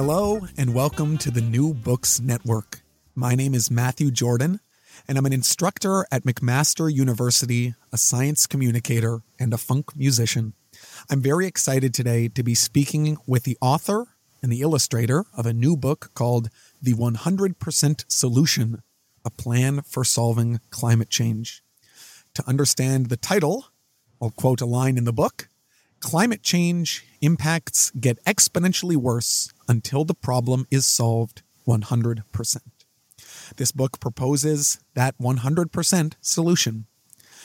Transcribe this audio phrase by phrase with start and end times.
[0.00, 2.82] Hello, and welcome to the New Books Network.
[3.16, 4.60] My name is Matthew Jordan,
[5.08, 10.52] and I'm an instructor at McMaster University, a science communicator, and a funk musician.
[11.10, 14.06] I'm very excited today to be speaking with the author
[14.40, 16.48] and the illustrator of a new book called
[16.80, 18.84] The 100% Solution
[19.24, 21.60] A Plan for Solving Climate Change.
[22.34, 23.66] To understand the title,
[24.22, 25.48] I'll quote a line in the book
[26.00, 32.56] Climate change impacts get exponentially worse until the problem is solved 100%.
[33.56, 36.86] This book proposes that 100% solution.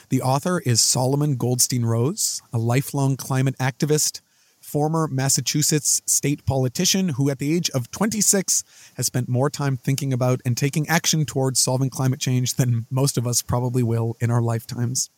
[0.10, 4.22] The author is Solomon Goldstein Rose, a lifelong climate activist,
[4.62, 8.64] former Massachusetts state politician who, at the age of 26,
[8.96, 13.18] has spent more time thinking about and taking action towards solving climate change than most
[13.18, 15.10] of us probably will in our lifetimes.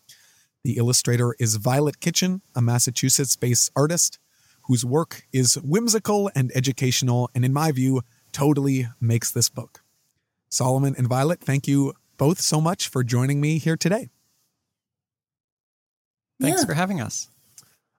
[0.66, 4.18] The illustrator is Violet Kitchen, a Massachusetts based artist
[4.64, 8.02] whose work is whimsical and educational, and in my view,
[8.32, 9.84] totally makes this book.
[10.50, 14.10] Solomon and Violet, thank you both so much for joining me here today.
[16.42, 16.66] Thanks yeah.
[16.66, 17.30] for having us.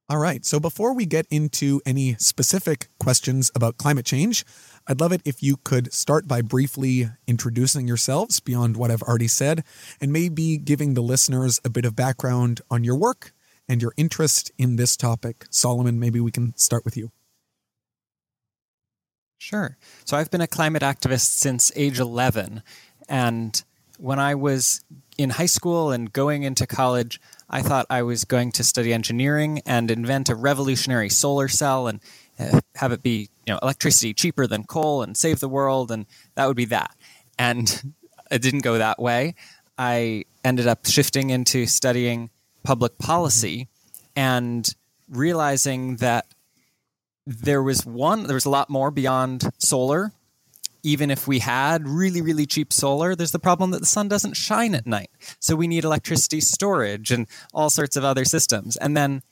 [0.08, 0.44] All right.
[0.44, 4.44] So before we get into any specific questions about climate change,
[4.88, 9.28] I'd love it if you could start by briefly introducing yourselves beyond what I've already
[9.28, 9.64] said,
[10.00, 13.32] and maybe giving the listeners a bit of background on your work
[13.68, 15.46] and your interest in this topic.
[15.50, 17.10] Solomon, maybe we can start with you.
[19.38, 19.76] Sure.
[20.04, 22.62] So I've been a climate activist since age 11.
[23.08, 23.62] And
[23.98, 24.84] when I was
[25.18, 29.62] in high school and going into college, I thought I was going to study engineering
[29.66, 32.00] and invent a revolutionary solar cell and
[32.38, 36.06] Uh, have it be you know electricity cheaper than coal and save the world and
[36.34, 36.94] that would be that.
[37.38, 37.94] And
[38.30, 39.34] it didn't go that way.
[39.78, 42.30] I ended up shifting into studying
[42.62, 43.68] public policy
[44.14, 44.68] and
[45.08, 46.26] realizing that
[47.26, 50.12] there was one there was a lot more beyond solar.
[50.82, 54.34] Even if we had really really cheap solar there's the problem that the sun doesn't
[54.34, 55.10] shine at night.
[55.40, 58.76] So we need electricity storage and all sorts of other systems.
[58.76, 59.22] And then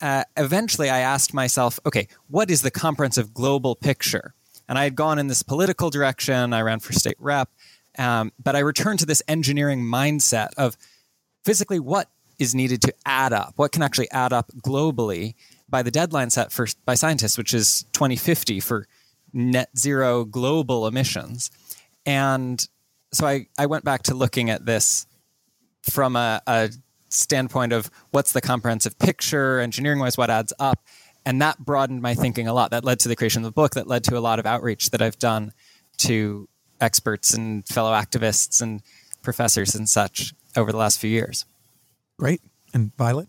[0.00, 4.34] uh, eventually I asked myself, okay, what is the comprehensive global picture?
[4.68, 6.52] And I had gone in this political direction.
[6.52, 7.50] I ran for state rep,
[7.98, 10.76] um, but I returned to this engineering mindset of
[11.44, 15.34] physically what is needed to add up, what can actually add up globally
[15.68, 18.86] by the deadline set for by scientists, which is 2050 for
[19.32, 21.50] net zero global emissions.
[22.06, 22.66] And
[23.12, 25.06] so I, I went back to looking at this
[25.82, 26.70] from a, a
[27.10, 30.84] standpoint of what's the comprehensive picture, engineering wise, what adds up.
[31.26, 32.70] And that broadened my thinking a lot.
[32.70, 34.90] That led to the creation of the book, that led to a lot of outreach
[34.90, 35.52] that I've done
[35.98, 36.48] to
[36.80, 38.82] experts and fellow activists and
[39.22, 41.44] professors and such over the last few years.
[42.16, 42.40] Great.
[42.72, 43.28] And Violet?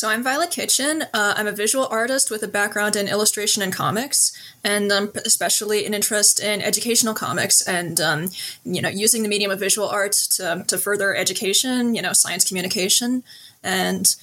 [0.00, 1.02] So I'm Violet Kitchen.
[1.12, 4.32] Uh, I'm a visual artist with a background in illustration and comics,
[4.64, 8.30] and um, especially an interest in educational comics and um,
[8.64, 12.48] you know using the medium of visual art to, to further education, you know, science
[12.48, 13.22] communication.
[13.62, 14.16] And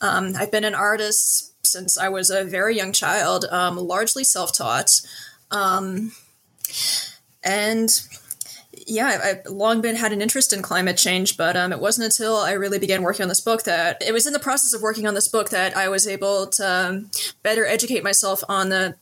[0.00, 5.02] um, I've been an artist since I was a very young child, um, largely self-taught,
[5.50, 6.12] um,
[7.44, 8.00] and
[8.86, 12.36] yeah, I've long been had an interest in climate change, but um, it wasn't until
[12.36, 15.06] I really began working on this book that it was in the process of working
[15.06, 17.10] on this book that I was able to um,
[17.42, 18.96] better educate myself on the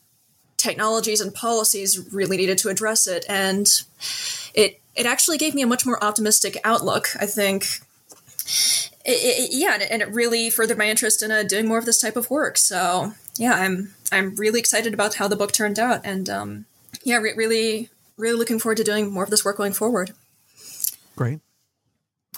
[0.56, 3.66] technologies and policies really needed to address it, and
[4.54, 7.08] it it actually gave me a much more optimistic outlook.
[7.18, 7.66] I think.
[9.02, 12.00] It, it, yeah, and it really furthered my interest in uh, doing more of this
[12.00, 12.58] type of work.
[12.58, 16.66] So yeah, I'm I'm really excited about how the book turned out, and um,
[17.02, 17.88] yeah, re- really
[18.20, 20.12] really looking forward to doing more of this work going forward.
[21.16, 21.40] Great.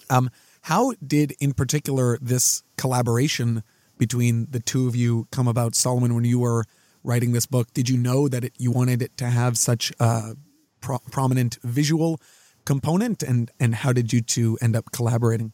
[0.09, 0.31] Um,
[0.63, 3.63] how did, in particular, this collaboration
[3.99, 6.65] between the two of you come about, Solomon, when you were
[7.05, 7.73] writing this book?
[7.75, 10.37] Did you know that it, you wanted it to have such a
[10.81, 12.21] pro- prominent visual
[12.65, 15.53] component, and and how did you two end up collaborating?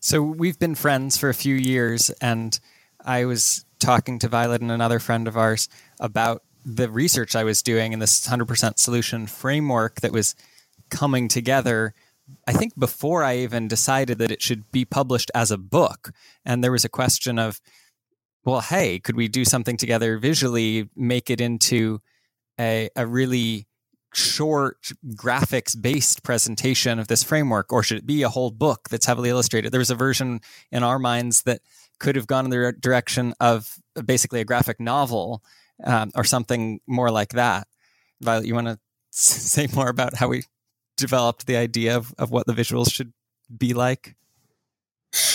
[0.00, 2.58] So we've been friends for a few years, and
[3.04, 5.68] I was talking to Violet and another friend of ours
[6.00, 10.34] about the research I was doing in this 100% solution framework that was
[10.90, 11.94] coming together,
[12.46, 16.10] I think before I even decided that it should be published as a book.
[16.44, 17.60] And there was a question of,
[18.44, 22.00] well, hey, could we do something together visually, make it into
[22.60, 23.66] a, a really
[24.14, 29.06] short graphics based presentation of this framework, or should it be a whole book that's
[29.06, 29.72] heavily illustrated?
[29.72, 31.60] There was a version in our minds that
[31.98, 35.42] could have gone in the direction of basically a graphic novel
[35.84, 37.66] um, or something more like that.
[38.20, 38.78] Violet, you want to
[39.10, 40.44] say more about how we
[40.96, 43.12] developed the idea of, of what the visuals should
[43.56, 44.16] be like?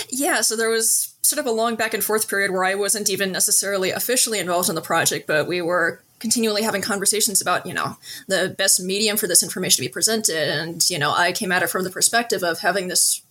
[0.09, 3.09] Yeah, so there was sort of a long back and forth period where I wasn't
[3.09, 7.73] even necessarily officially involved in the project, but we were continually having conversations about, you
[7.73, 7.97] know,
[8.27, 10.49] the best medium for this information to be presented.
[10.49, 13.21] And, you know, I came at it from the perspective of having this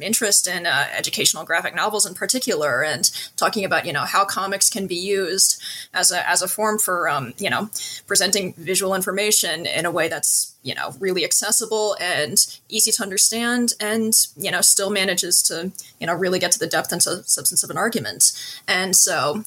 [0.00, 4.70] interest in uh, educational graphic novels in particular and talking about you know how comics
[4.70, 5.62] can be used
[5.94, 7.70] as a as a form for um, you know
[8.06, 13.72] presenting visual information in a way that's you know really accessible and easy to understand
[13.80, 17.62] and you know still manages to you know really get to the depth and substance
[17.62, 18.32] of an argument.
[18.66, 19.44] And so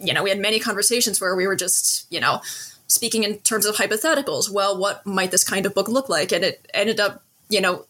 [0.00, 2.40] you know we had many conversations where we were just you know
[2.86, 4.50] speaking in terms of hypotheticals.
[4.50, 6.32] Well what might this kind of book look like?
[6.32, 7.86] And it ended up you know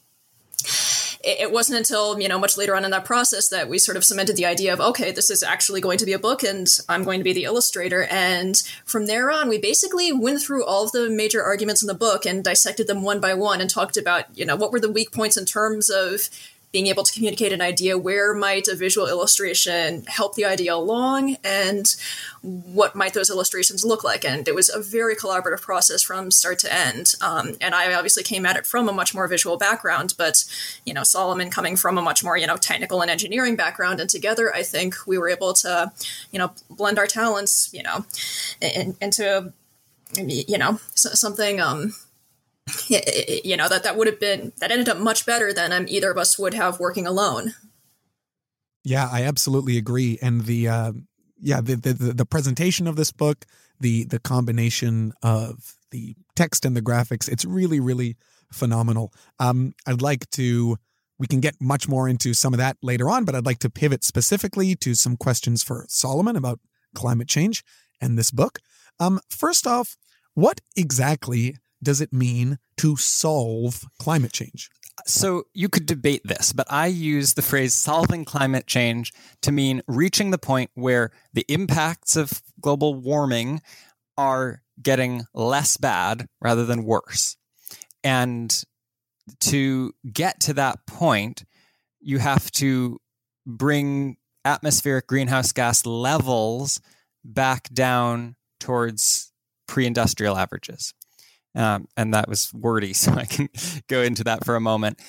[1.28, 4.04] it, wasn't until you know much later on in that process that we sort of
[4.04, 7.04] cemented the idea of okay this is actually going to be a book and i'm
[7.04, 8.04] going to be the illustrator.
[8.04, 11.94] And from there on we basically went through all of the major arguments in the
[11.94, 14.90] book and dissected them one by one and talked about you know what were the
[14.90, 16.28] weak points in terms of
[16.73, 21.37] being able to communicate an idea where might a visual illustration help the idea along
[21.43, 21.97] and
[22.43, 24.25] what might those illustrations look like.
[24.25, 27.15] And it was a very collaborative process from start to end.
[27.20, 30.44] Um, and i obviously came at it from a much more visual background but
[30.85, 34.11] you know solomon coming from a much more you know technical and engineering background and
[34.11, 35.93] together i think we were able to
[36.31, 38.05] you know blend our talents you know
[38.61, 39.53] in, into
[40.17, 41.94] you know something um
[42.88, 46.11] you know that that would have been that ended up much better than um, either
[46.11, 47.55] of us would have working alone.
[48.85, 50.19] Yeah i absolutely agree.
[50.23, 50.93] And the uh,
[51.41, 53.44] yeah the, the the presentation of this book
[53.81, 58.17] the the combination of the text and the graphics it's really really
[58.53, 59.12] phenomenal.
[59.38, 60.76] Um i'd like to
[61.19, 63.70] we can get much more into some of that later on but i'd like to
[63.70, 66.61] pivot specifically to some questions for solomon about
[66.94, 67.65] climate change
[68.00, 68.61] and this book.
[68.99, 69.97] Um first off
[70.35, 74.70] what exactly does it mean to solve climate change?
[75.06, 79.82] So you could debate this, but I use the phrase solving climate change to mean
[79.86, 83.62] reaching the point where the impacts of global warming
[84.16, 87.36] are getting less bad rather than worse.
[88.02, 88.64] And
[89.40, 91.44] to get to that point,
[92.00, 93.00] you have to
[93.46, 96.81] bring atmospheric greenhouse gas levels
[97.24, 99.32] back down towards
[99.66, 100.94] pre industrial averages.
[101.54, 103.48] Um, and that was wordy, so I can
[103.88, 105.00] go into that for a moment.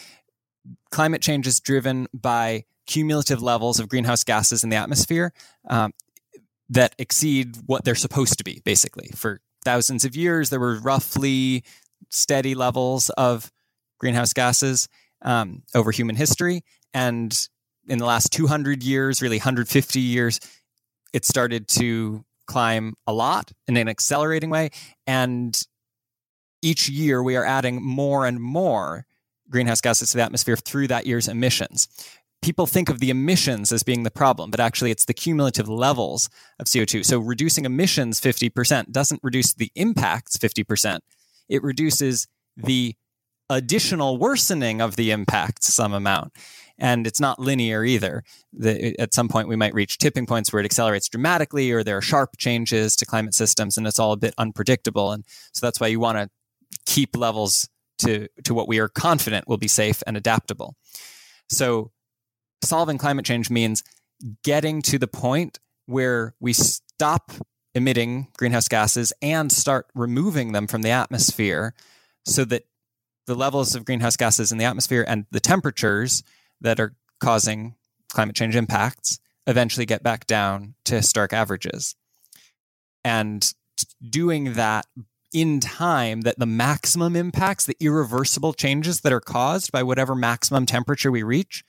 [0.91, 5.31] Climate change is driven by cumulative levels of greenhouse gases in the atmosphere
[5.69, 5.93] um,
[6.69, 9.09] that exceed what they're supposed to be, basically.
[9.15, 11.63] For thousands of years, there were roughly
[12.09, 13.51] steady levels of
[13.99, 14.87] greenhouse gases
[15.21, 16.63] um, over human history.
[16.93, 17.37] And
[17.87, 20.39] in the last 200 years, really 150 years,
[21.13, 24.69] it started to climb a lot in an accelerating way.
[25.05, 25.59] And
[26.61, 29.05] each year we are adding more and more
[29.49, 31.87] greenhouse gases to the atmosphere through that year's emissions.
[32.41, 36.29] People think of the emissions as being the problem, but actually it's the cumulative levels
[36.59, 37.03] of CO2.
[37.03, 40.99] So reducing emissions 50% doesn't reduce the impacts 50%.
[41.49, 42.95] It reduces the
[43.49, 46.33] additional worsening of the impacts some amount.
[46.77, 48.23] And it's not linear either.
[48.53, 51.97] The, at some point, we might reach tipping points where it accelerates dramatically, or there
[51.97, 55.11] are sharp changes to climate systems, and it's all a bit unpredictable.
[55.11, 56.29] And so that's why you want to
[56.85, 57.69] keep levels
[57.99, 60.75] to, to what we are confident will be safe and adaptable.
[61.49, 61.91] So,
[62.63, 63.83] solving climate change means
[64.43, 67.31] getting to the point where we stop
[67.73, 71.73] emitting greenhouse gases and start removing them from the atmosphere
[72.25, 72.63] so that
[73.27, 76.23] the levels of greenhouse gases in the atmosphere and the temperatures
[76.61, 77.75] that are causing
[78.11, 81.95] climate change impacts eventually get back down to historic averages.
[83.03, 83.51] And
[84.07, 84.85] doing that
[85.33, 90.65] in time that the maximum impacts, the irreversible changes that are caused by whatever maximum
[90.65, 91.63] temperature we reach,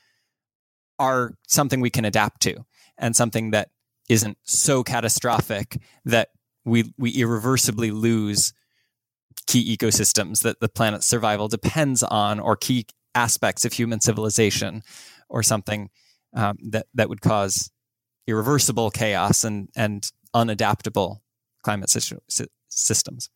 [0.99, 2.65] are something we can adapt to
[2.99, 3.71] and something that
[4.09, 6.29] isn't so catastrophic that
[6.65, 8.53] we we irreversibly lose
[9.47, 14.83] key ecosystems that the planet's survival depends on or key aspects of human civilization
[15.29, 15.89] or something
[16.35, 17.71] um, that that would cause
[18.27, 21.19] irreversible chaos and and unadaptable
[21.63, 23.31] climate systems.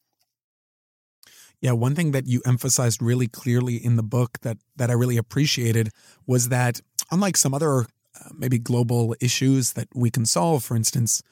[1.64, 5.16] Yeah, one thing that you emphasized really clearly in the book that that I really
[5.16, 5.88] appreciated
[6.26, 7.86] was that unlike some other
[8.20, 11.22] uh, maybe global issues that we can solve, for instance,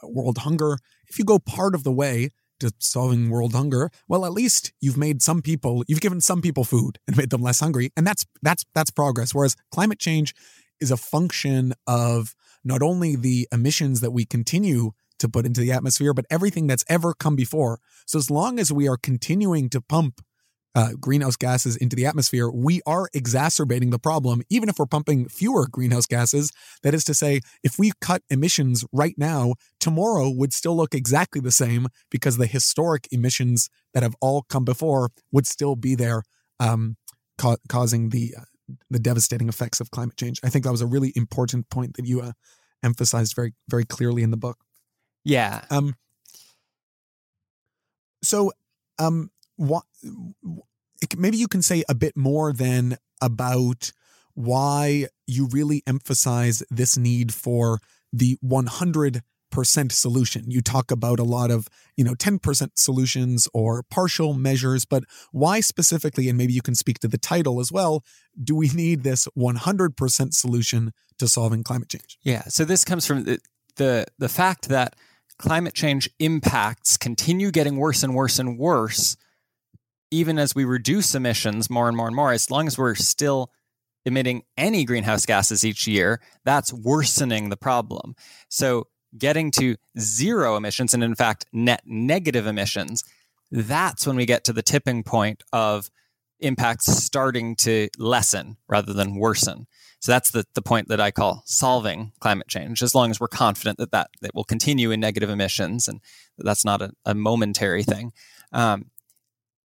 [0.00, 0.78] uh, world hunger,
[1.08, 2.28] if you go part of the way
[2.60, 6.62] to solving world hunger, well, at least you've made some people, you've given some people
[6.62, 9.34] food and made them less hungry, and that's that's that's progress.
[9.34, 10.36] Whereas climate change
[10.80, 15.72] is a function of not only the emissions that we continue to put into the
[15.72, 17.78] atmosphere, but everything that's ever come before.
[18.06, 20.20] So as long as we are continuing to pump
[20.74, 25.28] uh, greenhouse gases into the atmosphere, we are exacerbating the problem, even if we're pumping
[25.28, 26.52] fewer greenhouse gases.
[26.82, 31.40] That is to say, if we cut emissions right now, tomorrow would still look exactly
[31.40, 36.22] the same because the historic emissions that have all come before would still be there,
[36.60, 36.96] um,
[37.36, 38.44] ca- causing the uh,
[38.88, 40.38] the devastating effects of climate change.
[40.44, 42.32] I think that was a really important point that you uh,
[42.84, 44.58] emphasized very very clearly in the book.
[45.24, 45.64] Yeah.
[45.70, 45.94] Um.
[48.22, 48.52] So,
[48.98, 49.84] um, what
[51.16, 53.92] maybe you can say a bit more then about
[54.34, 57.80] why you really emphasize this need for
[58.12, 59.22] the 100%
[59.92, 60.50] solution.
[60.50, 65.60] You talk about a lot of, you know, 10% solutions or partial measures, but why
[65.60, 68.04] specifically, and maybe you can speak to the title as well,
[68.42, 72.18] do we need this 100% solution to solving climate change?
[72.22, 72.42] Yeah.
[72.44, 73.40] So this comes from the,
[73.76, 74.96] the, the fact that
[75.40, 79.16] climate change impacts continue getting worse and worse and worse
[80.10, 83.50] even as we reduce emissions more and more and more, as long as we're still
[84.04, 88.14] emitting any greenhouse gases each year, that's worsening the problem.
[88.48, 93.02] So, getting to zero emissions, and in fact, net negative emissions,
[93.50, 95.90] that's when we get to the tipping point of
[96.38, 99.66] impacts starting to lessen rather than worsen.
[100.00, 103.28] So that's the, the point that I call solving climate change, as long as we're
[103.28, 106.00] confident that that, that will continue in negative emissions and
[106.38, 108.12] that's not a, a momentary thing.
[108.52, 108.86] Um,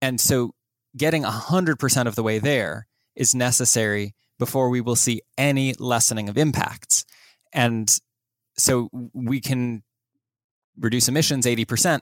[0.01, 0.55] and so
[0.95, 6.37] getting 100% of the way there is necessary before we will see any lessening of
[6.37, 7.05] impacts.
[7.51, 7.99] And
[8.57, 9.83] so we can
[10.79, 12.01] reduce emissions 80%,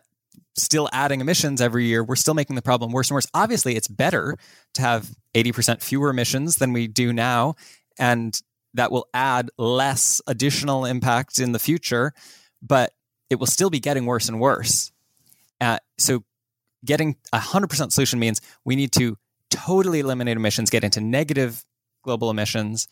[0.55, 2.03] still adding emissions every year.
[2.03, 3.27] We're still making the problem worse and worse.
[3.33, 4.37] Obviously, it's better
[4.75, 7.55] to have 80% fewer emissions than we do now.
[7.99, 8.39] And
[8.73, 12.13] that will add less additional impact in the future,
[12.61, 12.93] but
[13.29, 14.91] it will still be getting worse and worse.
[15.59, 16.23] Uh, so
[16.83, 19.17] getting a 100% solution means we need to
[19.49, 21.63] totally eliminate emissions, get into negative
[22.03, 22.87] global emissions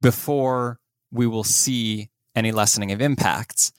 [0.00, 0.78] before
[1.10, 3.72] we will see any lessening of impacts.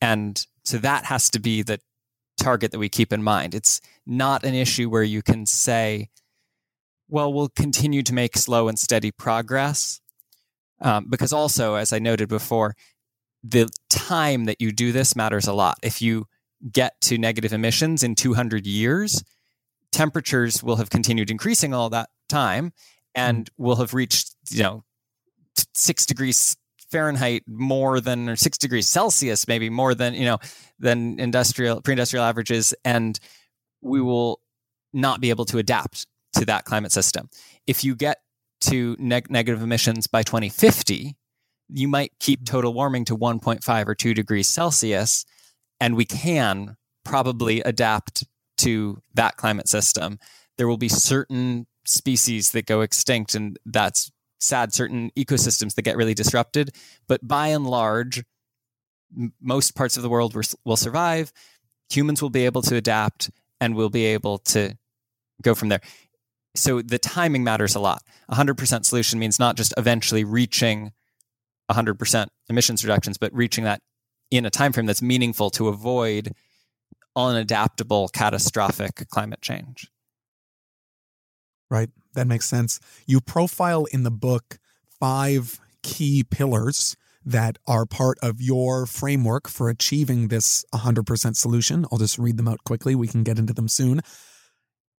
[0.00, 1.80] And so that has to be the
[2.38, 3.54] target that we keep in mind.
[3.54, 6.08] It's not an issue where you can say,
[7.08, 10.00] well, we'll continue to make slow and steady progress.
[10.80, 12.74] Um, because also, as I noted before,
[13.42, 15.78] the time that you do this matters a lot.
[15.82, 16.26] If you
[16.70, 19.22] get to negative emissions in 200 years,
[19.92, 22.72] temperatures will have continued increasing all that time
[23.14, 23.64] and hmm.
[23.64, 24.84] will have reached, you know,
[25.74, 26.56] six degrees
[26.90, 30.38] Fahrenheit more than, or six degrees Celsius, maybe more than, you know,
[30.78, 32.74] than industrial, pre industrial averages.
[32.84, 33.18] And
[33.80, 34.40] we will
[34.92, 37.28] not be able to adapt to that climate system.
[37.66, 38.18] If you get
[38.62, 41.16] to neg- negative emissions by 2050,
[41.68, 42.44] you might keep hmm.
[42.44, 45.24] total warming to 1.5 or 2 degrees Celsius
[45.80, 48.24] and we can probably adapt
[48.58, 50.18] to that climate system.
[50.56, 55.96] There will be certain species that go extinct, and that's sad, certain ecosystems that get
[55.96, 56.74] really disrupted.
[57.06, 58.24] But by and large,
[59.16, 61.32] m- most parts of the world will survive.
[61.90, 64.76] Humans will be able to adapt, and we'll be able to
[65.42, 65.80] go from there.
[66.56, 68.02] So the timing matters a lot.
[68.30, 70.92] 100% solution means not just eventually reaching
[71.70, 73.80] 100% emissions reductions, but reaching that
[74.30, 76.32] in a time frame that's meaningful to avoid
[77.16, 79.88] unadaptable catastrophic climate change.
[81.70, 81.90] Right.
[82.14, 82.80] That makes sense.
[83.06, 84.58] You profile in the book
[85.00, 91.84] five key pillars that are part of your framework for achieving this 100% solution.
[91.90, 92.94] I'll just read them out quickly.
[92.94, 94.00] We can get into them soon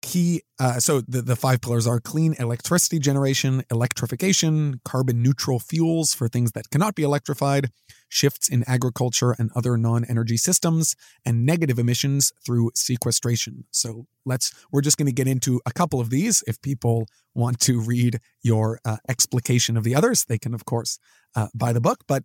[0.07, 6.15] key uh, so the, the five pillars are clean electricity generation electrification carbon neutral fuels
[6.15, 7.71] for things that cannot be electrified
[8.09, 10.95] shifts in agriculture and other non-energy systems
[11.25, 13.65] and negative emissions through sequestration.
[13.73, 16.45] So let's we're just going to get into a couple of these.
[16.47, 21.01] If people want to read your uh, explication of the others they can of course
[21.35, 22.05] uh, buy the book.
[22.07, 22.23] But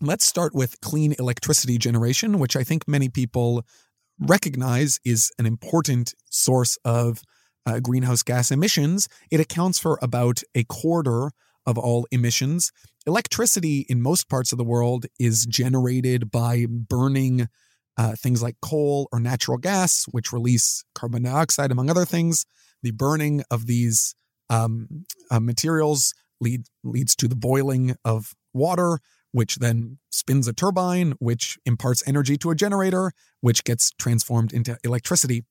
[0.00, 3.64] Let's start with clean electricity generation, which I think many people
[4.20, 7.20] recognize is an important source of
[7.66, 9.08] uh, greenhouse gas emissions.
[9.30, 11.30] It accounts for about a quarter
[11.66, 12.70] of all emissions.
[13.06, 17.48] Electricity in most parts of the world is generated by burning
[17.96, 22.44] uh, things like coal or natural gas, which release carbon dioxide, among other things.
[22.82, 24.14] The burning of these
[24.50, 28.98] um, uh, materials lead, leads to the boiling of water,
[29.34, 33.10] which then spins a turbine, which imparts energy to a generator,
[33.40, 35.44] which gets transformed into electricity.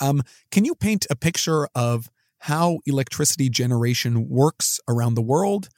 [0.00, 5.68] Um, can you paint a picture of how electricity generation works around the world?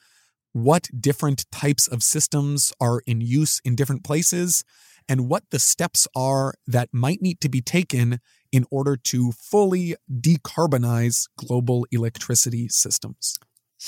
[0.53, 4.63] What different types of systems are in use in different places?
[5.09, 8.19] And what the steps are that might need to be taken
[8.53, 13.37] in order to fully decarbonize global electricity systems?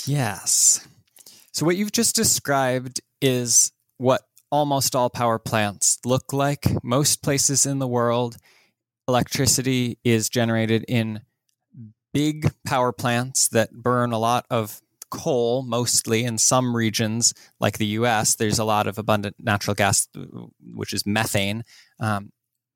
[0.04, 0.86] Yes.
[1.52, 6.66] So, what you've just described is what almost all power plants look like.
[6.82, 8.36] Most places in the world,
[9.06, 11.20] electricity is generated in
[12.14, 14.80] big power plants that burn a lot of
[15.10, 18.34] coal, mostly in some regions, like the US.
[18.34, 20.08] There's a lot of abundant natural gas,
[20.74, 21.64] which is methane.
[22.00, 22.32] Um,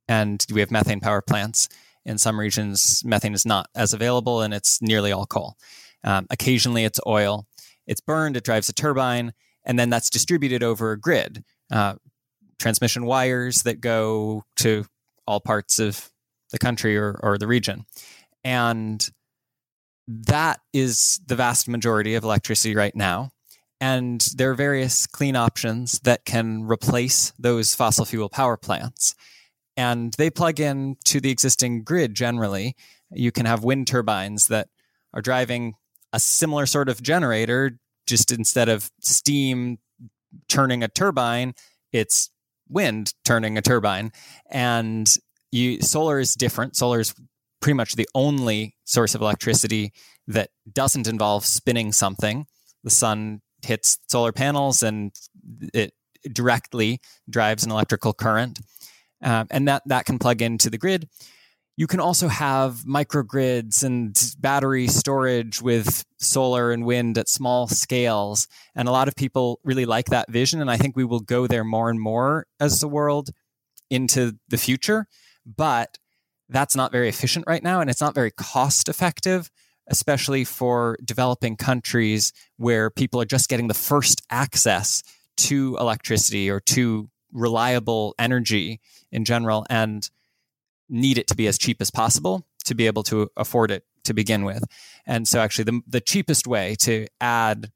[0.06, 1.68] and we have methane power plants.
[2.04, 5.56] In some regions, methane is not as available and it's nearly all coal.
[6.04, 7.46] Um, occasionally, it's oil.
[7.86, 9.32] It's burned, it drives a turbine,
[9.64, 11.44] and then that's distributed over a grid.
[11.70, 11.96] Uh,
[12.58, 14.84] transmission wires that go to
[15.26, 16.10] all parts of
[16.50, 17.84] the country or, or the region.
[18.44, 19.06] And
[20.06, 23.30] that is the vast majority of electricity right now.
[23.80, 29.14] And there are various clean options that can replace those fossil fuel power plants.
[29.76, 32.74] And they plug in to the existing grid generally.
[33.10, 34.68] You can have wind turbines that
[35.12, 35.74] are driving
[36.16, 39.76] a similar sort of generator, just instead of steam
[40.48, 41.52] turning a turbine,
[41.92, 42.30] it's
[42.70, 44.10] wind turning a turbine.
[44.50, 45.14] And
[45.52, 46.74] you, solar is different.
[46.74, 47.14] Solar is
[47.60, 49.92] pretty much the only source of electricity
[50.26, 52.46] that doesn't involve spinning something.
[52.82, 55.12] The sun hits solar panels and
[55.74, 55.92] it
[56.32, 58.58] directly drives an electrical current.
[59.22, 61.10] Uh, and that, that can plug into the grid.
[61.76, 68.48] You can also have microgrids and battery storage with solar and wind at small scales.
[68.74, 70.62] And a lot of people really like that vision.
[70.62, 73.28] And I think we will go there more and more as the world
[73.90, 75.06] into the future.
[75.44, 75.98] But
[76.48, 79.50] that's not very efficient right now and it's not very cost effective
[79.88, 85.02] especially for developing countries where people are just getting the first access
[85.36, 88.80] to electricity or to reliable energy
[89.12, 90.10] in general and
[90.88, 94.14] need it to be as cheap as possible to be able to afford it to
[94.14, 94.64] begin with.
[95.06, 97.70] And so actually the the cheapest way to add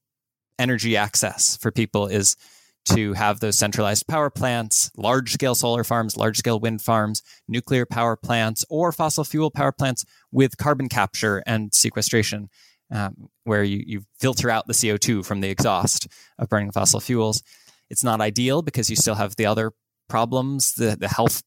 [0.59, 2.37] energy access for people is
[2.85, 7.85] to have those centralized power plants, large scale solar farms, large scale wind farms, nuclear
[7.85, 12.49] power plants, or fossil fuel power plants with carbon capture and sequestration,
[12.91, 17.43] um, where you, you filter out the CO2 from the exhaust of burning fossil fuels.
[17.91, 19.73] It's not ideal because you still have the other
[20.09, 21.43] problems, the, the health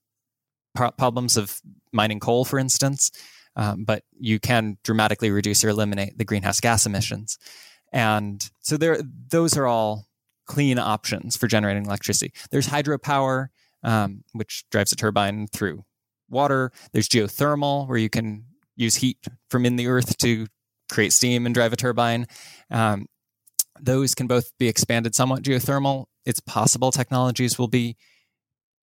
[0.75, 3.11] problems of mining coal, for instance,
[3.55, 7.37] um, but you can dramatically reduce or eliminate the greenhouse gas emissions.
[7.91, 10.07] And so there, those are all
[10.45, 12.33] clean options for generating electricity.
[12.51, 13.47] There's hydropower,
[13.83, 15.85] um, which drives a turbine through
[16.29, 16.71] water.
[16.91, 19.17] There's geothermal, where you can use heat
[19.49, 20.47] from in the earth to
[20.91, 22.27] create steam and drive a turbine.
[22.71, 23.07] Um,
[23.79, 25.43] those can both be expanded somewhat.
[25.43, 27.95] Geothermal, it's possible technologies will be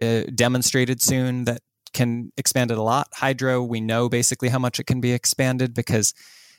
[0.03, 1.61] uh, demonstrated soon that
[1.92, 3.09] can expand it a lot.
[3.14, 6.14] Hydro, we know basically how much it can be expanded because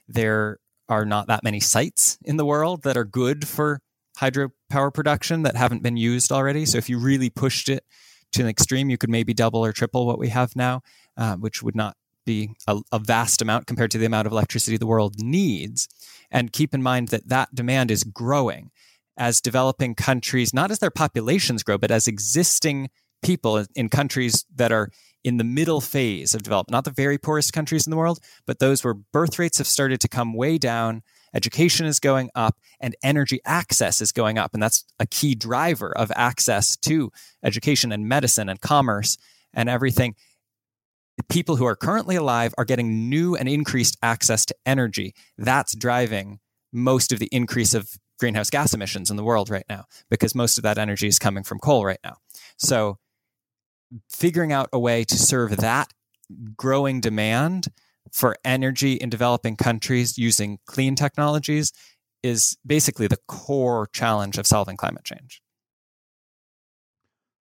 [0.08, 3.80] there are not that many sites in the world that are good for
[4.18, 6.66] hydropower production that haven't been used already.
[6.66, 7.86] So if you really pushed it
[8.34, 10.82] to an extreme, you could maybe double or triple what we have now,
[11.18, 14.78] uh, which would not be a, a, vast amount compared to the amount of electricity
[14.78, 15.88] the world needs.
[16.30, 18.70] And keep in mind that that demand is growing
[19.18, 22.90] as developing countries, not as their populations grow, but as existing
[23.22, 24.90] people in countries that are
[25.24, 28.60] in the middle phase of development, not the very poorest countries in the world, but
[28.60, 31.04] those where birth rates have started to come way down
[31.34, 34.52] education is going up and energy access is going up.
[34.54, 37.12] And that's a key driver of access to
[37.44, 39.18] education and medicine and commerce
[39.54, 40.16] and everything.
[41.30, 45.14] People who are currently alive are getting new and increased access to energy.
[45.38, 46.40] That's driving
[46.74, 50.58] most of the increase of greenhouse gas emissions in the world right now because most
[50.58, 52.16] of that energy is coming from coal right now.
[52.58, 52.98] So,
[54.10, 55.92] figuring out a way to serve that
[56.56, 57.68] growing demand
[58.12, 61.72] for energy in developing countries using clean technologies
[62.24, 65.42] is basically the core challenge of solving climate change.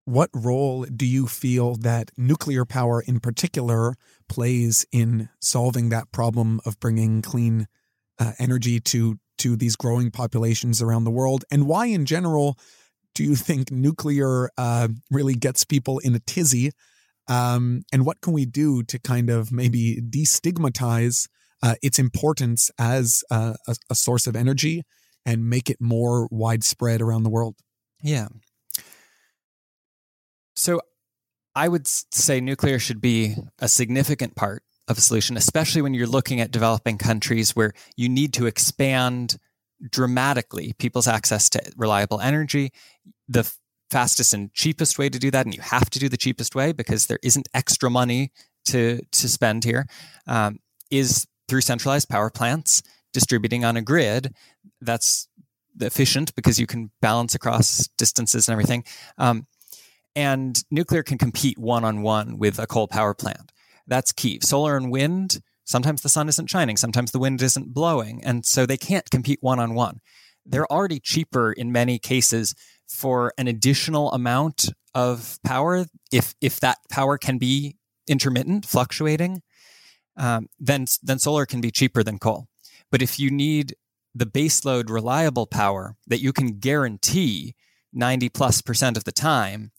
[0.05, 3.95] What role do you feel that nuclear power in particular
[4.29, 7.67] plays in solving that problem of bringing clean
[8.19, 12.59] uh, energy to to these growing populations around the world and why in general
[13.14, 16.73] do you think nuclear uh, really gets people in a tizzy
[17.31, 21.29] um, and what can we do to kind of maybe destigmatize
[21.62, 24.83] uh, its importance as a, a, a source of energy
[25.25, 27.55] and make it more widespread around the world?
[28.03, 28.27] Yeah.
[30.57, 30.81] So
[31.55, 36.09] I would say nuclear should be a significant part of a solution, especially when you're
[36.09, 39.37] looking at developing countries where you need to expand
[39.88, 42.73] dramatically people's access to reliable energy.
[43.29, 43.51] The
[43.90, 45.47] fastest and cheapest way to do that.
[45.47, 48.33] And you have to do the cheapest way because there isn't extra money
[48.66, 49.87] to to spend here
[50.27, 50.59] um,
[50.90, 54.35] is through centralized power plants distributing on a grid.
[54.81, 55.29] That's
[55.81, 58.85] efficient because you can balance across distances and everything.
[59.19, 59.47] Um,
[60.16, 63.53] and nuclear can compete one on one with a coal power plant.
[63.87, 64.40] That's key.
[64.43, 68.20] Solar and wind, sometimes the sun isn't shining, sometimes the wind isn't blowing.
[68.24, 70.00] And so they can't compete one on one.
[70.44, 72.54] They're already cheaper in many cases
[72.88, 77.76] for an additional amount of power if if that power can be
[78.09, 79.42] intermittent, fluctuating.
[80.16, 82.48] Um, then then solar can be cheaper than coal.
[82.90, 83.76] But if you need
[84.12, 87.54] the baseload reliable power that you can guarantee
[87.92, 89.70] 90 plus percent of the time,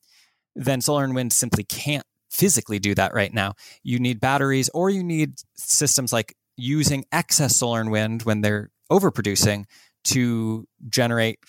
[0.55, 3.53] then solar and wind simply can't physically do that right now.
[3.83, 8.69] You need batteries or you need systems like using excess solar and wind when they're
[8.91, 9.65] overproducing
[10.03, 11.39] to generate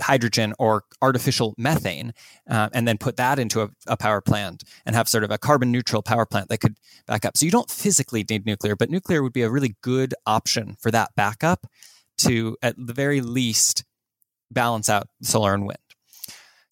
[0.00, 2.12] hydrogen or artificial methane
[2.48, 5.38] uh, and then put that into a, a, power plant and have sort of a
[5.38, 7.36] carbon neutral power plant that could back up.
[7.36, 10.90] So you don't physically need nuclear, but nuclear would be a really good option for
[10.92, 11.66] that backup
[12.18, 13.84] to, at the very least,
[14.50, 15.78] balance out solar and wind.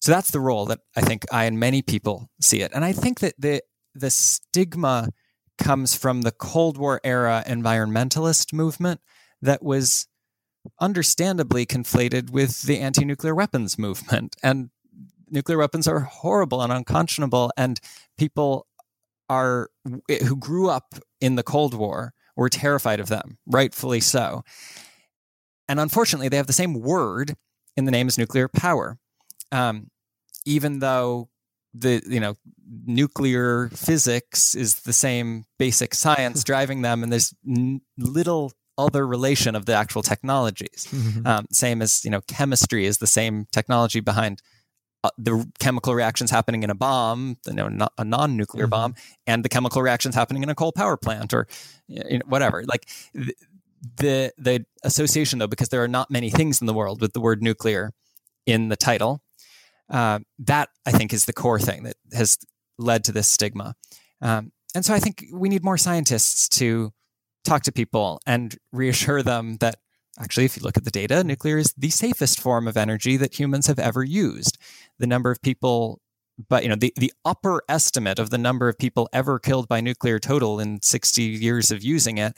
[0.07, 2.71] So that's the role that I think I and many people see it.
[2.73, 3.61] And I think that the
[3.93, 5.09] the stigma
[5.57, 9.01] comes from the Cold War era environmentalist movement
[9.41, 10.07] that was
[10.79, 14.69] understandably conflated with the anti-nuclear weapons movement and
[15.29, 17.81] nuclear weapons are horrible and unconscionable and
[18.17, 18.65] people
[19.27, 19.69] are
[20.07, 24.45] who grew up in the Cold War were terrified of them, rightfully so.
[25.67, 27.35] And unfortunately, they have the same word
[27.75, 28.97] in the name as nuclear power
[29.51, 29.89] um,
[30.47, 31.29] even though
[31.73, 32.35] the you know
[32.85, 39.55] nuclear physics is the same basic science driving them, and there's n- little other relation
[39.55, 40.87] of the actual technologies.
[40.91, 41.27] Mm-hmm.
[41.27, 44.41] Um, same as you know, chemistry is the same technology behind
[45.03, 48.71] uh, the chemical reactions happening in a bomb, you know, not a non-nuclear mm-hmm.
[48.71, 48.95] bomb,
[49.27, 51.47] and the chemical reactions happening in a coal power plant or
[51.87, 52.63] you know, whatever.
[52.65, 52.87] Like
[53.97, 57.19] the the association, though, because there are not many things in the world with the
[57.19, 57.93] word nuclear
[58.45, 59.21] in the title,
[59.89, 62.37] uh, that I think is the core thing that has
[62.77, 63.75] led to this stigma.
[64.21, 66.91] Um, and so I think we need more scientists to
[67.45, 69.75] talk to people and reassure them that
[70.19, 73.39] actually, if you look at the data, nuclear is the safest form of energy that
[73.39, 74.57] humans have ever used.
[74.99, 76.01] The number of people,
[76.49, 79.81] but you know, the, the upper estimate of the number of people ever killed by
[79.81, 82.37] nuclear total in 60 years of using it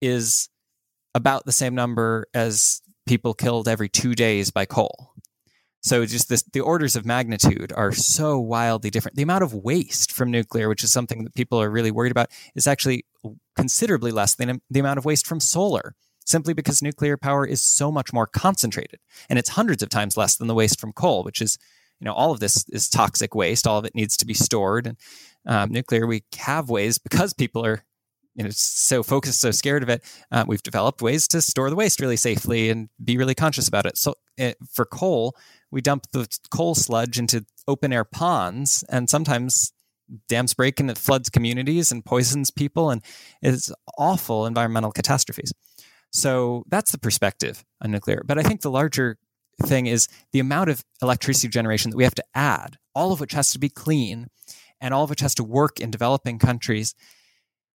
[0.00, 0.48] is
[1.14, 5.12] about the same number as people killed every two days by coal.
[5.82, 9.16] So just this, the orders of magnitude are so wildly different.
[9.16, 12.30] The amount of waste from nuclear, which is something that people are really worried about,
[12.54, 13.06] is actually
[13.56, 15.94] considerably less than the amount of waste from solar,
[16.26, 20.36] simply because nuclear power is so much more concentrated, and it's hundreds of times less
[20.36, 21.58] than the waste from coal, which is,
[21.98, 23.66] you know, all of this is toxic waste.
[23.66, 24.86] All of it needs to be stored.
[24.86, 24.96] And
[25.46, 27.84] um, nuclear, we have ways because people are
[28.36, 31.74] you know so focused so scared of it uh, we've developed ways to store the
[31.74, 35.36] waste really safely and be really conscious about it so eh, for coal
[35.70, 39.72] we dump the coal sludge into open air ponds, and sometimes
[40.28, 43.02] dams break and it floods communities and poisons people, and
[43.42, 45.52] it's awful environmental catastrophes.
[46.12, 48.22] So that's the perspective on nuclear.
[48.26, 49.18] But I think the larger
[49.62, 53.32] thing is the amount of electricity generation that we have to add, all of which
[53.32, 54.28] has to be clean
[54.80, 56.94] and all of which has to work in developing countries.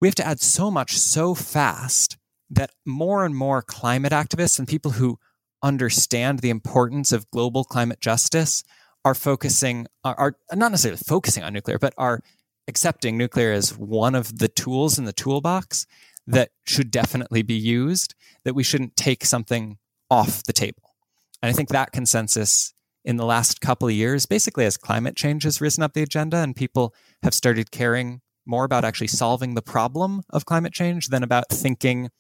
[0.00, 2.18] We have to add so much so fast
[2.50, 5.18] that more and more climate activists and people who
[5.62, 8.62] understand the importance of global climate justice
[9.05, 12.20] are focusing are, are, not necessarily focusing on nuclear but are
[12.68, 15.87] accepting nuclear as one of the tools in the toolbox
[16.27, 19.79] that should definitely be used that we shouldn't take something
[20.11, 20.94] off the table.
[21.42, 25.44] And i think that consensus in the last couple of years basically as climate change
[25.44, 29.62] has risen up the agenda and people have started caring more about actually solving the
[29.62, 32.11] problem of climate change than about thinking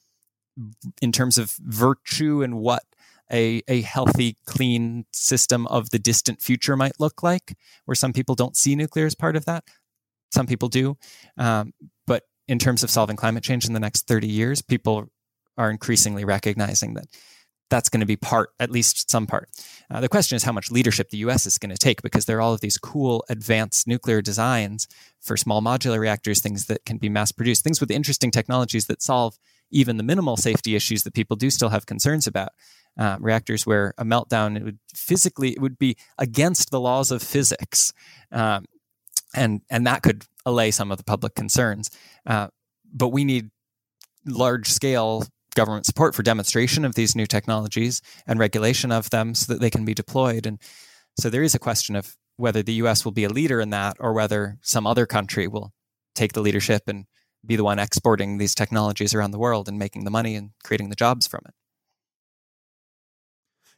[1.00, 2.82] in terms of virtue and what
[3.32, 8.34] a, a healthy, clean system of the distant future might look like, where some people
[8.34, 9.64] don't see nuclear as part of that.
[10.32, 10.96] Some people do.
[11.36, 11.72] Um,
[12.06, 15.08] but in terms of solving climate change in the next 30 years, people
[15.56, 17.06] are increasingly recognizing that
[17.70, 19.48] that's going to be part, at least some part.
[19.90, 22.38] Uh, the question is how much leadership the US is going to take because there
[22.38, 24.88] are all of these cool advanced nuclear designs
[25.20, 29.00] for small modular reactors, things that can be mass produced, things with interesting technologies that
[29.00, 29.38] solve
[29.70, 32.50] even the minimal safety issues that people do still have concerns about
[32.98, 37.22] uh, reactors where a meltdown it would physically it would be against the laws of
[37.22, 37.92] physics,
[38.32, 38.64] um,
[39.34, 41.90] and and that could allay some of the public concerns.
[42.26, 42.48] Uh,
[42.92, 43.50] but we need
[44.26, 45.24] large scale
[45.54, 49.70] government support for demonstration of these new technologies and regulation of them so that they
[49.70, 50.46] can be deployed.
[50.46, 50.58] And
[51.18, 53.04] so there is a question of whether the U.S.
[53.04, 55.72] will be a leader in that or whether some other country will
[56.14, 57.04] take the leadership and
[57.44, 60.88] be the one exporting these technologies around the world and making the money and creating
[60.90, 61.54] the jobs from it.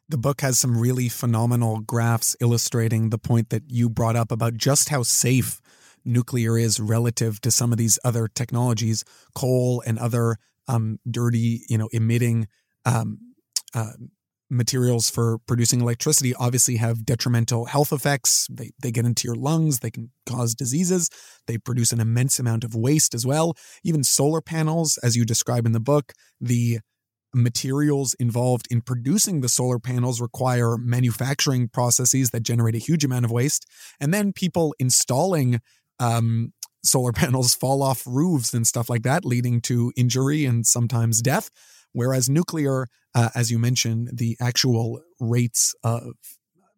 [0.09, 4.55] The book has some really phenomenal graphs illustrating the point that you brought up about
[4.55, 5.61] just how safe
[6.05, 10.37] nuclear is relative to some of these other technologies, coal and other
[10.69, 12.49] um, dirty, you know, emitting
[12.85, 13.19] um,
[13.75, 13.93] uh,
[14.53, 18.47] materials for producing electricity obviously have detrimental health effects.
[18.51, 21.09] They, they get into your lungs, they can cause diseases,
[21.47, 23.55] they produce an immense amount of waste as well.
[23.83, 26.81] Even solar panels, as you describe in the book, the
[27.35, 33.25] materials involved in producing the solar panels require manufacturing processes that generate a huge amount
[33.25, 33.67] of waste.
[34.01, 35.61] And then people installing
[35.99, 36.53] um,
[36.85, 41.51] solar panels fall off roofs and stuff like that, leading to injury and sometimes death.
[41.93, 46.15] Whereas nuclear, uh, as you mentioned, the actual rates of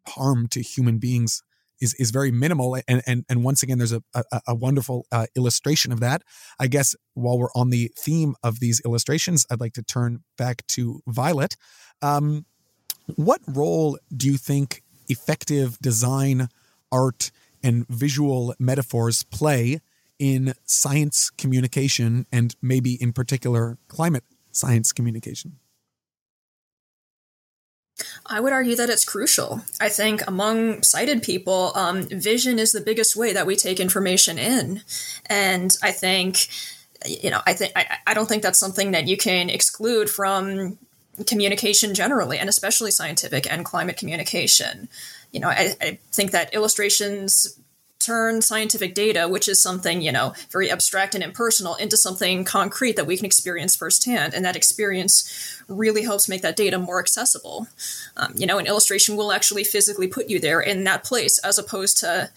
[0.06, 1.42] harm to human beings
[1.84, 2.76] is is very minimal.
[2.88, 6.22] And and and once again, there's a a, a wonderful uh, illustration of that.
[6.58, 10.66] I guess while we're on the theme of these illustrations, I'd like to turn back
[10.68, 11.56] to Violet.
[12.02, 12.46] Um,
[13.16, 16.48] what role do you think effective design,
[16.90, 17.30] art,
[17.62, 19.80] and visual metaphors play
[20.18, 25.58] in science communication, and maybe in particular climate science communication?
[28.26, 29.62] I would argue that it's crucial.
[29.80, 34.38] I think among sighted people, um, vision is the biggest way that we take information
[34.38, 34.82] in,
[35.26, 36.48] and I think,
[37.06, 40.78] you know, I think I, don't think that's something that you can exclude from
[41.26, 44.88] communication generally, and especially scientific and climate communication.
[45.30, 47.58] You know, I, I think that illustrations
[48.04, 52.96] turn scientific data, which is something, you know, very abstract and impersonal, into something concrete
[52.96, 54.34] that we can experience firsthand.
[54.34, 57.66] And that experience really helps make that data more accessible.
[58.16, 61.58] Um, you know, an illustration will actually physically put you there in that place as
[61.58, 62.30] opposed to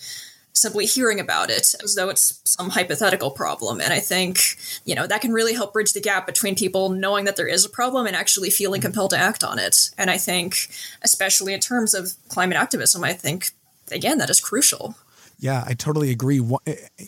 [0.54, 3.80] simply hearing about it as though it's some hypothetical problem.
[3.80, 4.40] And I think,
[4.86, 7.64] you know, that can really help bridge the gap between people knowing that there is
[7.64, 9.92] a problem and actually feeling compelled to act on it.
[9.98, 10.68] And I think,
[11.04, 13.52] especially in terms of climate activism, I think,
[13.92, 14.96] again, that is crucial.
[15.38, 16.42] Yeah, I totally agree.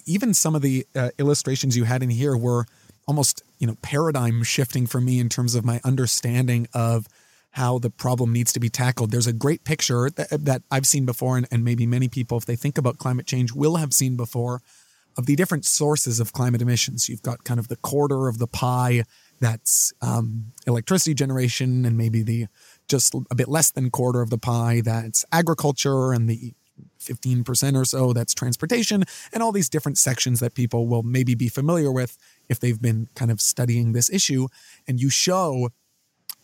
[0.05, 2.65] Even some of the uh, illustrations you had in here were
[3.07, 7.07] almost, you know, paradigm shifting for me in terms of my understanding of
[7.51, 9.09] how the problem needs to be tackled.
[9.09, 12.45] There's a great picture that, that I've seen before, and, and maybe many people, if
[12.45, 14.61] they think about climate change, will have seen before
[15.17, 17.09] of the different sources of climate emissions.
[17.09, 19.03] You've got kind of the quarter of the pie
[19.39, 22.45] that's um, electricity generation, and maybe the
[22.87, 26.53] just a bit less than quarter of the pie that's agriculture, and the
[26.99, 31.47] 15% or so that's transportation, and all these different sections that people will maybe be
[31.49, 34.47] familiar with if they've been kind of studying this issue.
[34.87, 35.69] And you show,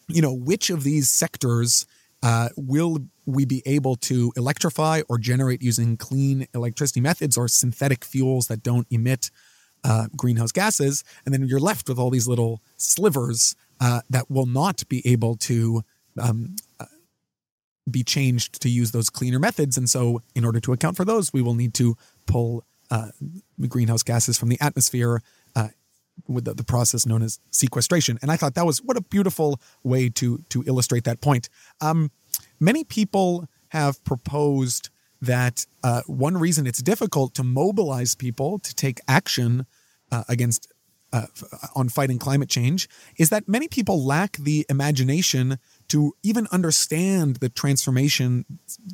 [0.07, 1.85] you know, which of these sectors
[2.23, 8.03] uh, will we be able to electrify or generate using clean electricity methods or synthetic
[8.03, 9.29] fuels that don't emit
[9.83, 11.03] uh, greenhouse gases?
[11.25, 15.35] And then you're left with all these little slivers uh, that will not be able
[15.35, 15.83] to
[16.19, 16.55] um,
[17.89, 19.77] be changed to use those cleaner methods.
[19.77, 21.95] And so, in order to account for those, we will need to
[22.25, 23.09] pull uh,
[23.67, 25.21] greenhouse gases from the atmosphere
[25.55, 25.69] uh,
[26.27, 28.17] with the, the, process known as sequestration.
[28.21, 31.49] And I thought that was what a beautiful way to to illustrate that point.
[31.81, 32.11] Um,
[32.59, 34.89] many people have proposed
[35.21, 39.65] that uh, one reason it's difficult to mobilize people to take action
[40.11, 40.71] uh, against
[41.13, 41.27] uh,
[41.75, 45.57] on fighting climate change is that many people lack the imagination
[45.89, 48.45] to even understand the transformation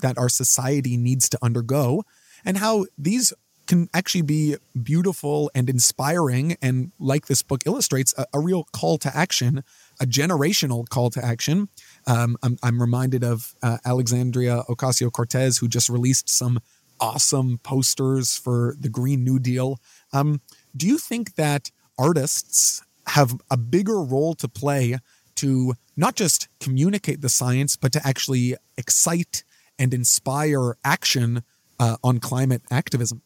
[0.01, 2.03] that our society needs to undergo
[2.43, 3.33] and how these
[3.67, 8.97] can actually be beautiful and inspiring and like this book illustrates a, a real call
[8.97, 9.63] to action
[10.01, 11.69] a generational call to action.
[12.07, 16.59] Um, I'm, I'm, reminded of uh, alexandria ocasio-cortez who just released some
[16.99, 19.79] awesome posters for the green new deal.
[20.11, 20.41] Um,
[20.75, 24.97] do you think that artists have a bigger role to play
[25.41, 29.43] to not just communicate the science, but to actually excite
[29.79, 31.43] and inspire action
[31.79, 33.21] uh, on climate activism.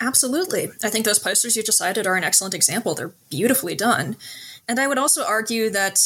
[0.00, 0.70] Absolutely.
[0.82, 2.94] I think those posters you just cited are an excellent example.
[2.94, 4.16] They're beautifully done.
[4.66, 5.98] And I would also argue that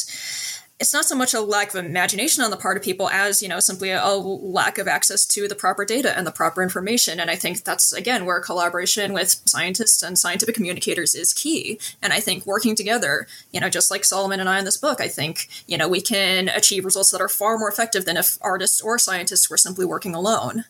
[0.80, 3.48] it's not so much a lack of imagination on the part of people as you
[3.48, 7.20] know simply a, a, lack of access to the proper data and the proper information.
[7.20, 11.78] And i think that's again where collaboration with scientists and scientific communicators is key.
[12.02, 15.00] And i think working together you know just like solomon and i in this book
[15.00, 18.38] i think you know we can achieve results that are far more effective than if
[18.40, 20.64] artists or scientists were simply working alone.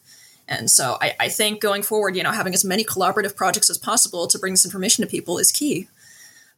[0.48, 3.78] And so I, I think going forward you know having as many collaborative projects as
[3.78, 5.88] possible to bring this information to people is key.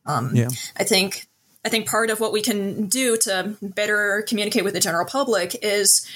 [0.07, 0.49] Um, yeah.
[0.77, 1.27] i think
[1.65, 5.57] I think part of what we can do to better communicate with the general public
[5.63, 6.07] is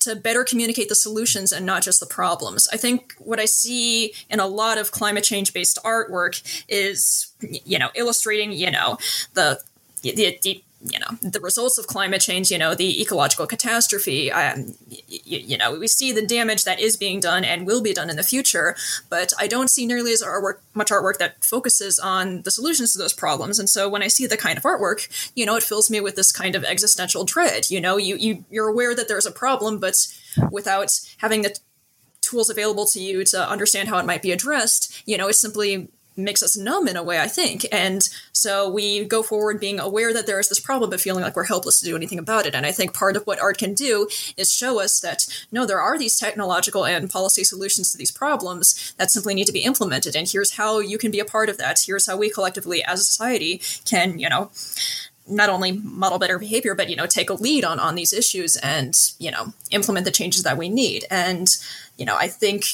[0.00, 2.68] to better communicate the solutions and not just the problems.
[2.72, 7.78] I think what I see in a lot of climate change based artwork is, you
[7.78, 8.98] know, illustrating, you know,
[9.34, 9.60] the
[10.02, 14.74] the, the you know the results of climate change you know the ecological catastrophe um,
[15.08, 18.08] you, you, know we see the damage that is being done and will be done
[18.08, 18.76] in the future
[19.10, 22.98] but i don't see nearly as artwork, much artwork that focuses on the solutions to
[22.98, 23.58] those problems.
[23.58, 26.16] And so when i see the kind of artwork you know it fills me with
[26.16, 27.70] this kind of existential dread.
[27.70, 29.94] You know you, you you're aware that there's a problem but
[30.50, 31.58] without having the
[32.20, 35.88] tools available to you to understand how it might be addressed you know it's simply
[36.18, 37.64] makes us numb in a way, I think.
[37.72, 41.36] And so we go forward being aware that there is this problem, but feeling like
[41.36, 42.54] we're helpless to do anything about it.
[42.54, 45.80] And I think part of what art can do is show us that no, there
[45.80, 50.16] are these technological and policy solutions to these problems that simply need to be implemented.
[50.16, 51.80] And here's how you can be a part of that.
[51.86, 54.50] Here's how we collectively as a society can, you know,
[55.28, 58.56] not only model better behavior, but you know, take a lead on on these issues
[58.56, 61.04] and you know, implement the changes that we need.
[61.10, 61.48] And
[61.96, 62.64] you know, I think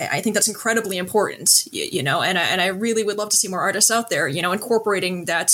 [0.00, 3.28] I think that's incredibly important, you, you, know, and I, and I really would love
[3.30, 5.52] to see more artists out there, you know, incorporating that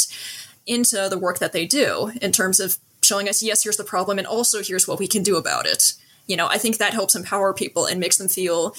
[0.66, 4.18] into the work that they do in terms of showing us, yes, here's the problem,
[4.18, 5.94] and also here's what we can do about it.
[6.26, 8.74] You know, I think that helps empower people and makes them feel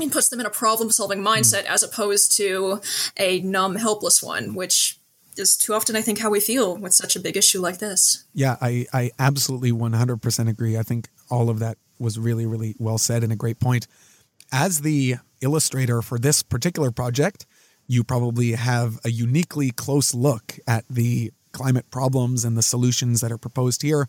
[0.00, 1.70] and puts them in a problem solving mindset mm.
[1.70, 2.80] as opposed to
[3.16, 4.98] a numb, helpless one, which
[5.36, 8.24] is too often, I think, how we feel with such a big issue like this.
[8.32, 10.76] Yeah, I, I absolutely 100% agree.
[10.76, 13.86] I think all of that was really, really well said and a great point.
[14.52, 17.46] As the illustrator for this particular project,
[17.86, 23.32] you probably have a uniquely close look at the climate problems and the solutions that
[23.32, 24.06] are proposed here.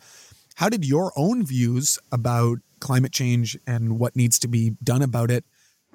[0.55, 5.31] How did your own views about climate change and what needs to be done about
[5.31, 5.45] it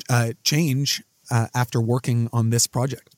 [0.09, 3.15] uh, change uh, after working on this project?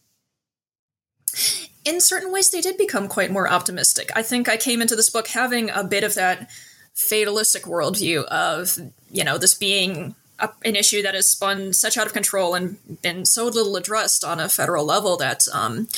[1.84, 4.10] In certain ways, they did become quite more optimistic.
[4.16, 6.50] I think I came into this book having a bit of that
[6.96, 8.78] fatalistic worldview of
[9.10, 12.78] you know this being a, an issue that has spun such out of control and
[13.02, 15.88] been so little addressed on a federal level that um,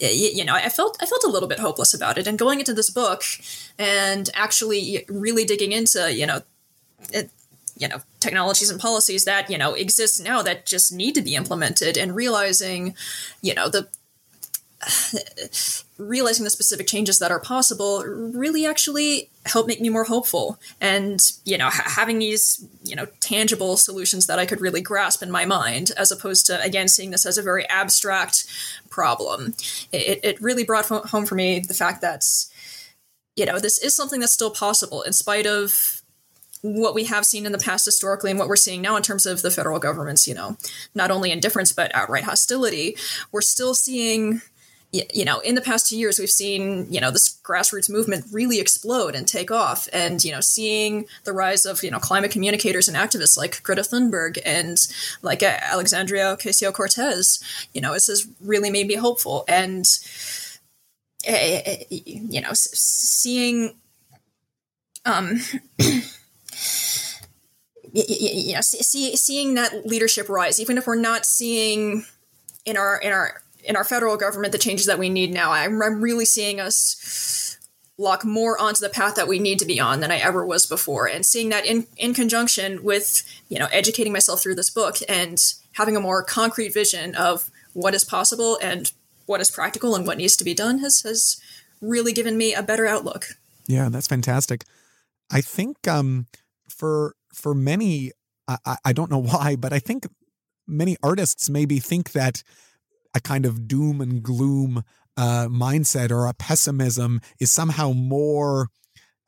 [0.00, 2.26] you, you know I felt I felt a little bit hopeless about it.
[2.26, 3.22] And going into this book
[3.78, 6.42] and actually really digging into you know.
[7.12, 7.30] It,
[7.76, 11.34] you know technologies and policies that you know exist now that just need to be
[11.34, 12.94] implemented and realizing
[13.40, 13.88] you know the
[15.98, 20.58] realizing the specific changes that are possible really actually helped make me more hopeful.
[20.80, 25.22] And you know ha- having these you know tangible solutions that i could really grasp
[25.22, 28.46] in my mind as opposed to again seeing this as a very abstract
[28.88, 29.54] problem
[29.92, 32.24] it, it really brought home for me the fact that
[33.36, 36.02] you know this is something that's still possible in spite of
[36.62, 39.26] what we have seen in the past historically and what we're seeing now in terms
[39.26, 40.56] of the federal government's you know
[40.94, 42.96] not only indifference but outright hostility.
[43.32, 44.42] We're still seeing
[44.92, 48.58] you know, in the past two years, we've seen, you know, this grassroots movement really
[48.58, 49.88] explode and take off.
[49.92, 53.82] And, you know, seeing the rise of, you know, climate communicators and activists like Greta
[53.82, 54.76] Thunberg and
[55.22, 57.40] like uh, Alexandria Ocasio Cortez,
[57.72, 59.44] you know, this has really made me hopeful.
[59.46, 59.84] And,
[61.28, 63.76] uh, you know, seeing,
[65.04, 65.38] um,
[67.92, 72.06] you know, see, seeing that leadership rise, even if we're not seeing
[72.64, 75.52] in our, in our, in our federal government the changes that we need now.
[75.52, 77.58] I'm, I'm really seeing us
[77.98, 80.66] lock more onto the path that we need to be on than I ever was
[80.66, 84.96] before, and seeing that in in conjunction with you know educating myself through this book
[85.08, 85.38] and
[85.72, 88.92] having a more concrete vision of what is possible and
[89.26, 91.40] what is practical and what needs to be done has has
[91.80, 93.28] really given me a better outlook.
[93.66, 94.64] Yeah, that's fantastic.
[95.30, 96.26] I think um,
[96.68, 98.12] for for many,
[98.48, 100.06] I, I don't know why, but I think
[100.66, 102.42] many artists maybe think that
[103.14, 104.84] a kind of doom and gloom
[105.16, 108.68] uh, mindset or a pessimism is somehow more,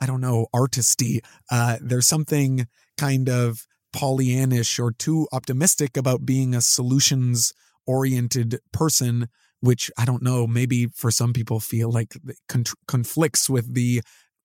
[0.01, 1.21] I don't know, artisty.
[1.51, 2.67] Uh, there's something
[2.97, 7.53] kind of Pollyannish or too optimistic about being a solutions
[7.87, 9.29] oriented person,
[9.61, 12.15] which I don't know, maybe for some people feel like
[12.49, 14.03] con- conflicts with the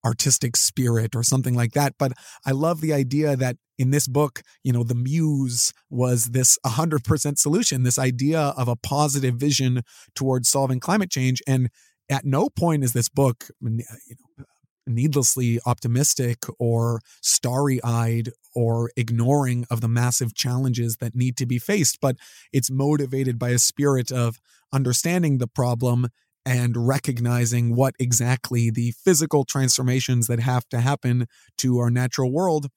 [0.08, 1.96] artistic spirit or something like that.
[2.00, 2.14] But
[2.46, 7.38] I love the idea that in this book, you know, the muse was this 100%
[7.38, 9.82] solution, this idea of a positive vision
[10.16, 11.42] towards solving climate change.
[11.46, 11.70] And
[12.10, 14.46] at no point is this book, uh, you know,
[14.88, 21.60] needlessly optimistic or starry eyed or ignoring of the massive challenges that need to be
[21.60, 22.16] faced, but
[22.54, 24.38] it's motivated by a spirit of
[24.72, 26.08] understanding the problem
[26.48, 31.28] and recognizing what exactly the physical transformations that have to happen
[31.58, 32.68] to our natural world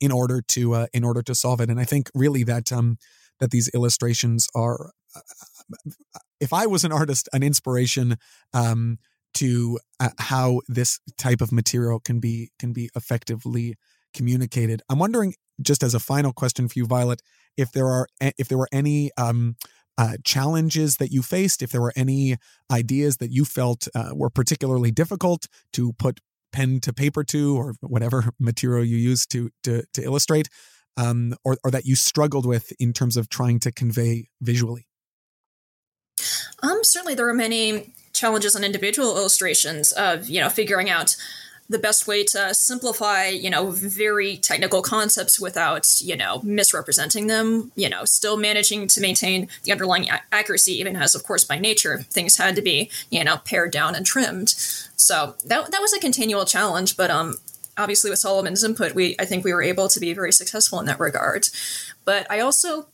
[0.00, 1.70] in order to uh, in order to solve it.
[1.70, 2.96] And I think really that um,
[3.38, 5.20] that these illustrations are, uh,
[6.40, 8.16] if I was an artist, an inspiration
[8.52, 8.98] um,
[9.34, 13.76] to uh, how this type of material can be can be effectively
[14.12, 14.82] communicated.
[14.88, 17.22] I'm wondering, just as a final question for you, Violet,
[17.56, 19.54] if there are if there were any um,
[19.98, 22.36] uh, challenges that you faced, if there were any
[22.70, 26.20] ideas that you felt uh, were particularly difficult to put
[26.52, 30.48] pen to paper to, or whatever material you use to to, to illustrate,
[30.96, 34.86] um, or, or that you struggled with in terms of trying to convey visually.
[36.62, 41.16] Um, certainly, there are many challenges on individual illustrations of you know figuring out
[41.68, 47.72] the best way to simplify, you know, very technical concepts without, you know, misrepresenting them,
[47.76, 51.58] you know, still managing to maintain the underlying a- accuracy, even as, of course, by
[51.58, 54.50] nature, things had to be, you know, pared down and trimmed.
[54.96, 57.36] So that, that was a continual challenge, but, um,
[57.76, 60.86] obviously with Solomon's input, we, I think we were able to be very successful in
[60.86, 61.48] that regard.
[62.04, 62.88] But I also,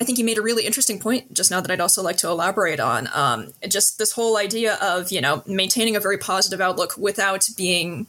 [0.00, 2.28] I think you made a really interesting point just now that I'd also like to
[2.28, 3.08] elaborate on.
[3.12, 8.06] Um, just this whole idea of you know maintaining a very positive outlook without being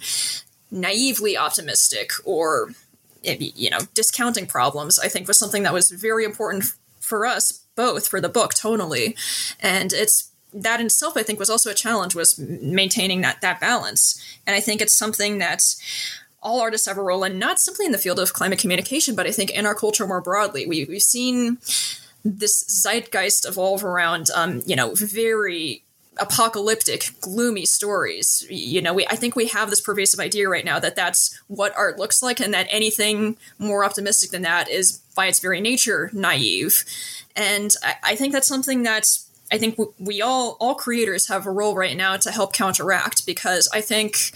[0.72, 2.70] naively optimistic or
[3.24, 5.00] you know discounting problems.
[5.00, 9.16] I think was something that was very important for us both for the book tonally,
[9.60, 13.60] and it's that in itself I think was also a challenge was maintaining that that
[13.60, 14.24] balance.
[14.48, 15.82] And I think it's something that's
[16.42, 19.28] all artists have a role in, not simply in the field of climate communication, but
[19.28, 20.66] I think in our culture more broadly.
[20.66, 21.58] We, we've seen
[22.24, 25.84] this zeitgeist evolve around, um, you know, very
[26.18, 28.46] apocalyptic, gloomy stories.
[28.50, 31.76] You know, we I think we have this pervasive idea right now that that's what
[31.76, 36.10] art looks like, and that anything more optimistic than that is, by its very nature,
[36.14, 36.86] naive.
[37.36, 41.52] And I, I think that's something that's I think we all all creators have a
[41.52, 44.32] role right now to help counteract because I think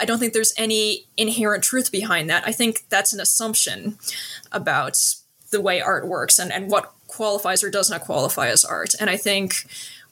[0.00, 2.44] I don't think there's any inherent truth behind that.
[2.46, 3.98] I think that's an assumption
[4.50, 4.98] about
[5.50, 8.94] the way art works and, and what qualifies or does not qualify as art.
[8.98, 9.66] And I think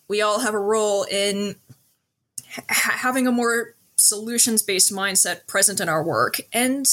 [0.08, 1.56] we all have a role in
[2.48, 6.86] ha- having a more solutions based mindset present in our work and,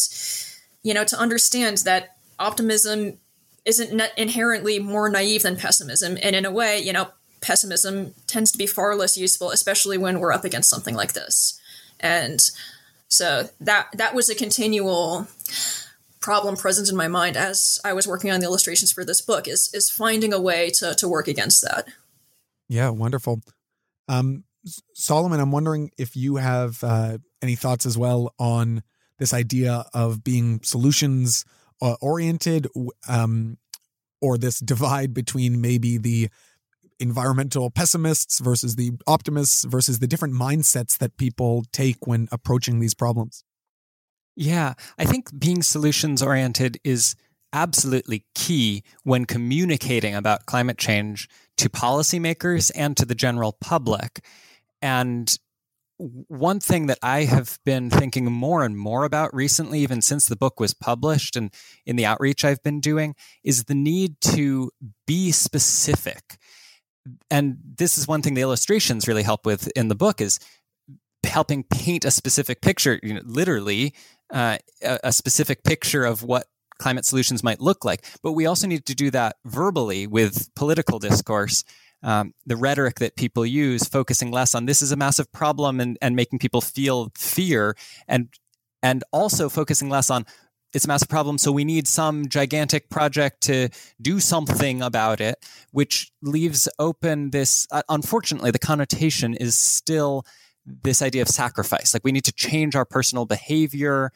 [0.83, 3.19] you know, to understand that optimism
[3.65, 6.17] isn't inherently more naive than pessimism.
[6.23, 7.09] And in a way, you know,
[7.41, 11.59] pessimism tends to be far less useful, especially when we're up against something like this.
[11.99, 12.39] And
[13.10, 15.28] so that that was a continual
[16.20, 19.47] problem present in my mind as I was working on the illustrations for this book
[19.47, 21.88] is is finding a way to to work against that.
[22.68, 23.41] Yeah, wonderful.
[24.07, 24.43] Um,
[24.93, 28.84] Solomon, I'm wondering if you have uh, any thoughts as well on
[29.18, 31.45] this idea of being solutions
[31.82, 32.68] uh, oriented,
[33.07, 33.57] um,
[34.22, 36.30] or this divide between maybe the
[36.99, 42.93] environmental pessimists versus the optimists versus the different mindsets that people take when approaching these
[42.93, 43.43] problems?
[44.35, 47.15] Yeah, I think being solutions oriented is
[47.51, 51.27] absolutely key when communicating about climate change
[51.57, 54.23] to policymakers and to the general public.
[54.81, 55.37] And
[55.97, 60.37] one thing that I have been thinking more and more about recently, even since the
[60.37, 61.53] book was published and
[61.85, 64.71] in the outreach I've been doing, is the need to
[65.05, 66.37] be specific
[67.30, 70.39] and this is one thing the illustrations really help with in the book is
[71.26, 73.93] helping paint a specific picture you know literally
[74.32, 76.45] uh, a, a specific picture of what
[76.80, 78.05] climate solutions might look like.
[78.24, 81.64] But we also need to do that verbally with political discourse.
[82.01, 85.97] Um, the rhetoric that people use focusing less on this is a massive problem and,
[86.01, 87.76] and making people feel fear
[88.07, 88.30] and
[88.82, 90.26] and also focusing less on
[90.74, 91.38] it's a massive problem.
[91.38, 93.70] So we need some gigantic project to
[94.01, 97.67] do something about it, which leaves open this.
[97.72, 100.26] Uh, unfortunately, the connotation is still
[100.65, 101.93] this idea of sacrifice.
[101.93, 104.11] Like we need to change our personal behavior,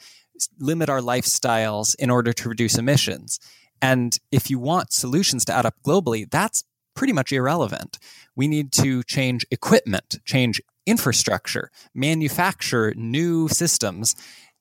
[0.60, 3.40] limit our lifestyles in order to reduce emissions.
[3.82, 6.64] And if you want solutions to add up globally, that's
[6.96, 7.98] pretty much irrelevant.
[8.36, 14.16] We need to change equipment, change infrastructure, manufacture new systems,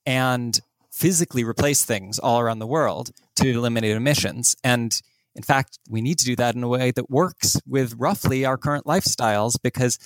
[0.07, 0.59] and
[0.93, 4.55] physically replace things all around the world to eliminate emissions.
[4.63, 5.01] And
[5.35, 8.59] in fact, we need to do that in a way that works with roughly our
[8.59, 9.99] current lifestyles because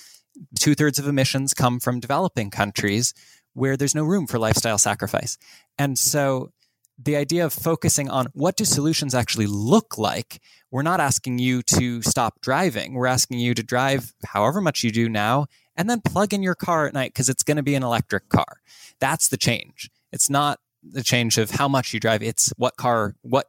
[0.59, 3.13] two thirds of emissions come from developing countries
[3.55, 5.37] where there's no room for lifestyle sacrifice.
[5.79, 6.51] And so
[6.99, 11.63] the idea of focusing on what do solutions actually look like we're not asking you
[11.63, 16.01] to stop driving we're asking you to drive however much you do now and then
[16.01, 18.61] plug in your car at night because it's going to be an electric car
[18.99, 20.59] that's the change it's not
[20.93, 22.23] the change of how much you drive.
[22.23, 23.47] It's what car, what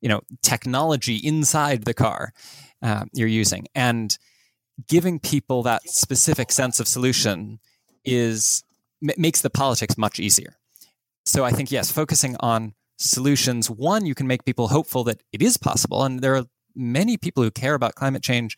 [0.00, 2.32] you know, technology inside the car
[2.82, 4.16] uh, you're using, and
[4.88, 7.58] giving people that specific sense of solution
[8.04, 8.62] is
[9.02, 10.56] m- makes the politics much easier.
[11.24, 13.70] So I think yes, focusing on solutions.
[13.70, 17.42] One, you can make people hopeful that it is possible, and there are many people
[17.42, 18.56] who care about climate change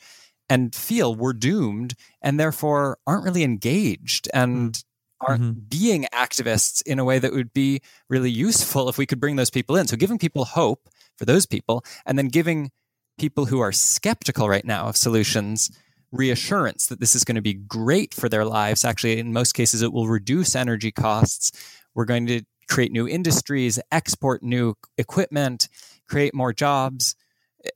[0.49, 4.88] and feel we're doomed and therefore aren't really engaged and mm-hmm.
[5.21, 5.61] Aren't mm-hmm.
[5.69, 9.51] being activists in a way that would be really useful if we could bring those
[9.51, 9.87] people in.
[9.87, 12.71] So giving people hope for those people and then giving
[13.19, 15.71] people who are skeptical right now of solutions
[16.11, 18.85] reassurance that this is going to be great for their lives.
[18.85, 21.53] Actually, in most cases, it will reduce energy costs.
[21.95, 25.69] We're going to create new industries, export new equipment,
[26.09, 27.15] create more jobs,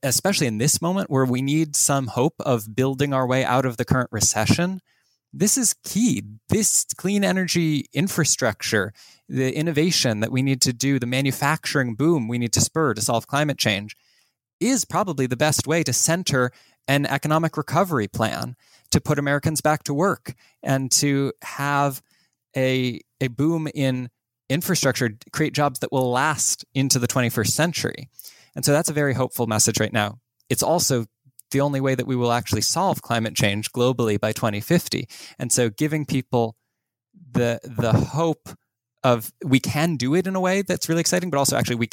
[0.03, 3.77] especially in this moment where we need some hope of building our way out of
[3.77, 4.81] the current recession.
[5.33, 6.23] This is key.
[6.51, 8.93] This clean energy infrastructure,
[9.29, 13.01] the innovation that we need to do, the manufacturing boom we need to spur to
[13.01, 13.97] solve climate change
[14.61, 16.53] is probably the best way to center
[16.87, 18.57] an economic recovery plan
[18.91, 22.03] to put Americans back to work and to have
[22.57, 24.11] a, a boom in
[24.51, 28.09] infrastructure, create jobs that will last into the 21st century.
[28.55, 30.19] And so that's a very hopeful message right now.
[30.51, 31.07] It's also
[31.53, 35.09] the only way that we will actually solve climate change globally by 2050.
[35.39, 36.57] And so giving people
[37.33, 38.49] the the hope
[39.05, 41.89] of we can do it in a way that's really exciting, but also actually we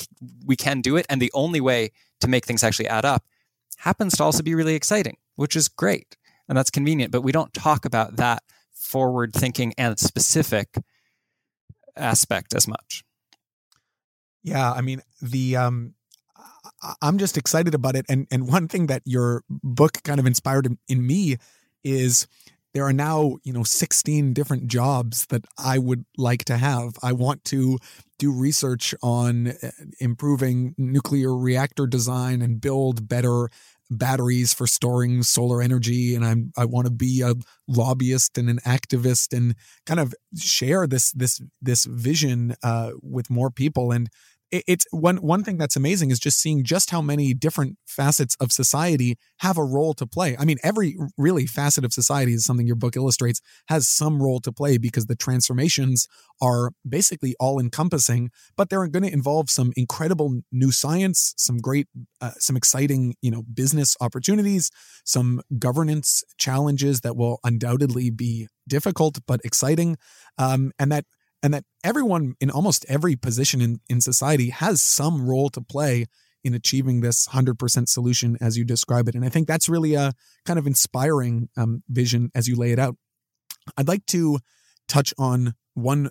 [0.45, 3.23] we can do it, and the only way to make things actually add up
[3.77, 6.17] happens to also be really exciting, which is great
[6.49, 7.11] and that's convenient.
[7.11, 8.43] But we don't talk about that
[8.73, 10.75] forward thinking and specific
[11.95, 13.03] aspect as much.
[14.43, 15.93] Yeah, I mean the um
[17.01, 18.05] I'm just excited about it.
[18.09, 21.37] And and one thing that your book kind of inspired in, in me
[21.83, 22.27] is
[22.73, 26.97] there are now, you know, 16 different jobs that I would like to have.
[27.01, 27.79] I want to
[28.19, 33.49] do research on uh, improving nuclear reactor design and build better
[33.89, 36.13] batteries for storing solar energy.
[36.13, 37.33] And I'm I want to be a
[37.67, 39.55] lobbyist and an activist and
[39.85, 43.91] kind of share this this this vision uh, with more people.
[43.91, 44.09] And
[44.51, 48.51] it's one one thing that's amazing is just seeing just how many different facets of
[48.51, 50.35] society have a role to play.
[50.39, 54.39] I mean, every really facet of society is something your book illustrates has some role
[54.41, 56.07] to play because the transformations
[56.41, 61.87] are basically all encompassing, but they're going to involve some incredible new science, some great,
[62.21, 64.71] uh, some exciting, you know, business opportunities,
[65.05, 69.97] some governance challenges that will undoubtedly be difficult but exciting,
[70.37, 71.05] um, and that
[71.41, 76.05] and that everyone in almost every position in, in society has some role to play
[76.43, 79.15] in achieving this 100% solution as you describe it.
[79.15, 80.13] And I think that's really a
[80.45, 82.95] kind of inspiring um, vision as you lay it out.
[83.77, 84.39] I'd like to
[84.87, 86.09] touch on one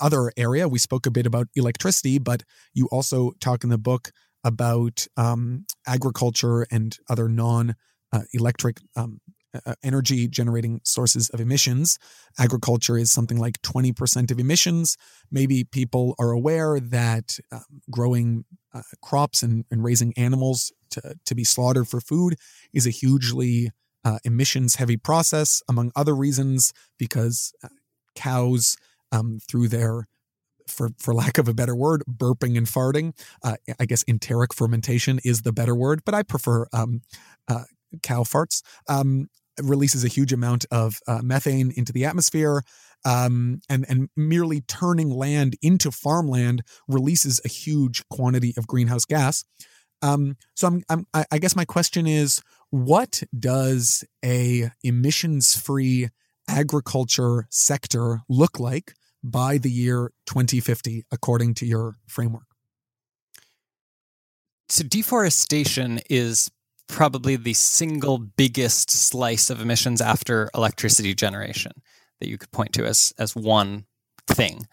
[0.00, 0.68] other area.
[0.68, 2.42] We spoke a bit about electricity, but
[2.72, 4.10] you also talk in the book
[4.42, 7.74] about um, agriculture and other non
[8.12, 9.20] uh, electric um,
[9.66, 11.98] uh, energy generating sources of emissions.
[12.38, 14.96] Agriculture is something like 20% of emissions.
[15.30, 21.34] Maybe people are aware that uh, growing uh, crops and, and, raising animals to, to
[21.34, 22.34] be slaughtered for food
[22.72, 23.70] is a hugely
[24.04, 27.68] uh, emissions heavy process, among other reasons, because uh,
[28.16, 28.76] cows,
[29.12, 30.08] um, through their
[30.66, 33.12] for for lack of a better word, burping and farting.
[33.42, 37.02] Uh, I guess enteric fermentation is the better word, but I prefer um,
[37.48, 37.64] uh,
[38.02, 38.62] cow farts.
[38.88, 39.28] Um,
[39.62, 42.62] releases a huge amount of uh, methane into the atmosphere.
[43.06, 49.44] Um, and and merely turning land into farmland releases a huge quantity of greenhouse gas.
[50.00, 52.40] Um, so I'm, I'm I guess my question is,
[52.70, 56.08] what does a emissions free
[56.48, 62.46] agriculture sector look like by the year 2050, according to your framework?
[64.68, 66.50] So deforestation is
[66.88, 71.72] probably the single biggest slice of emissions after electricity generation
[72.20, 73.86] that you could point to as as one
[74.26, 74.66] thing.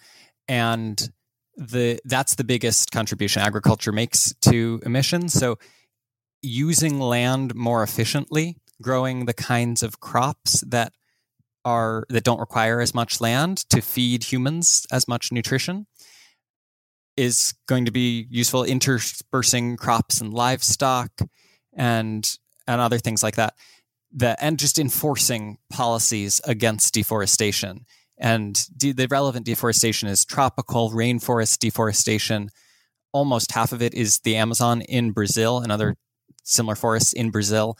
[0.47, 1.11] And
[1.55, 5.33] the that's the biggest contribution agriculture makes to emissions.
[5.33, 5.57] So
[6.41, 10.93] using land more efficiently growing the kinds of crops that
[11.63, 15.85] are that don't require as much land to feed humans as much nutrition
[17.15, 18.63] is going to be useful.
[18.63, 21.11] Interspersing crops and livestock
[21.73, 23.55] and and other things like that.
[24.13, 27.85] The, and just enforcing policies against deforestation.
[28.17, 32.49] And de- the relevant deforestation is tropical rainforest deforestation.
[33.13, 35.95] Almost half of it is the Amazon in Brazil and other
[36.43, 37.77] similar forests in Brazil.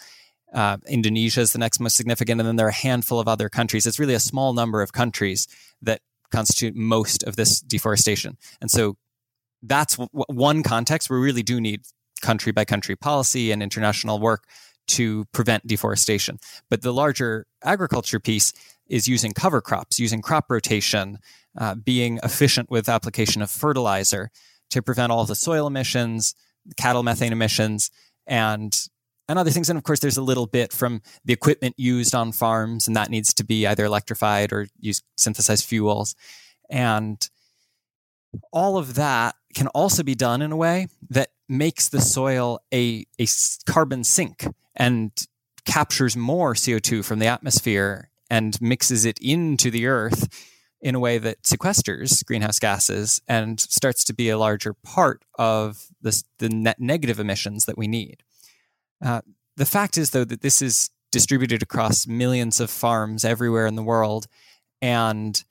[0.53, 3.49] Uh, Indonesia is the next most significant, and then there are a handful of other
[3.49, 3.85] countries.
[3.85, 5.47] It's really a small number of countries
[5.81, 8.37] that constitute most of this deforestation.
[8.59, 8.97] And so
[9.61, 11.81] that's w- one context we really do need
[12.21, 14.45] country by country policy and international work
[14.87, 16.39] to prevent deforestation.
[16.69, 18.53] But the larger agriculture piece
[18.87, 21.19] is using cover crops, using crop rotation,
[21.57, 24.31] uh, being efficient with application of fertilizer
[24.69, 26.35] to prevent all the soil emissions,
[26.77, 27.89] cattle methane emissions,
[28.27, 28.87] and
[29.29, 29.69] and other things.
[29.69, 33.09] And of course, there's a little bit from the equipment used on farms, and that
[33.09, 36.15] needs to be either electrified or use synthesized fuels.
[36.69, 37.29] And
[38.51, 43.05] all of that can also be done in a way that makes the soil a,
[43.19, 43.25] a
[43.65, 45.11] carbon sink and
[45.65, 50.49] captures more CO2 from the atmosphere and mixes it into the earth
[50.79, 55.87] in a way that sequesters greenhouse gases and starts to be a larger part of
[56.01, 58.23] this, the net negative emissions that we need.
[59.03, 59.21] Uh,
[59.57, 63.83] the fact is, though, that this is distributed across millions of farms everywhere in the
[63.83, 64.25] world,
[64.81, 65.43] and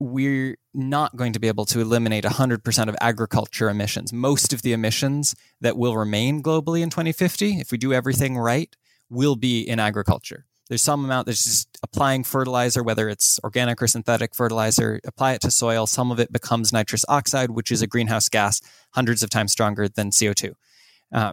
[0.00, 4.12] we're not going to be able to eliminate 100% of agriculture emissions.
[4.12, 8.74] Most of the emissions that will remain globally in 2050, if we do everything right,
[9.08, 10.46] will be in agriculture.
[10.68, 15.40] There's some amount that's just applying fertilizer, whether it's organic or synthetic fertilizer, apply it
[15.40, 15.88] to soil.
[15.88, 18.60] Some of it becomes nitrous oxide, which is a greenhouse gas
[18.90, 20.52] hundreds of times stronger than CO2.
[21.12, 21.32] Uh,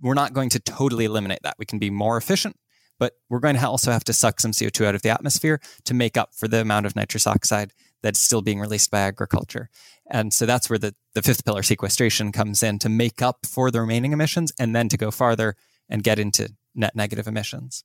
[0.00, 1.56] we're not going to totally eliminate that.
[1.58, 2.56] We can be more efficient,
[3.00, 5.92] but we're going to also have to suck some CO2 out of the atmosphere to
[5.92, 7.72] make up for the amount of nitrous oxide
[8.02, 9.68] that's still being released by agriculture.
[10.10, 13.70] And so that's where the, the fifth pillar sequestration comes in to make up for
[13.70, 15.56] the remaining emissions and then to go farther
[15.88, 17.84] and get into net negative emissions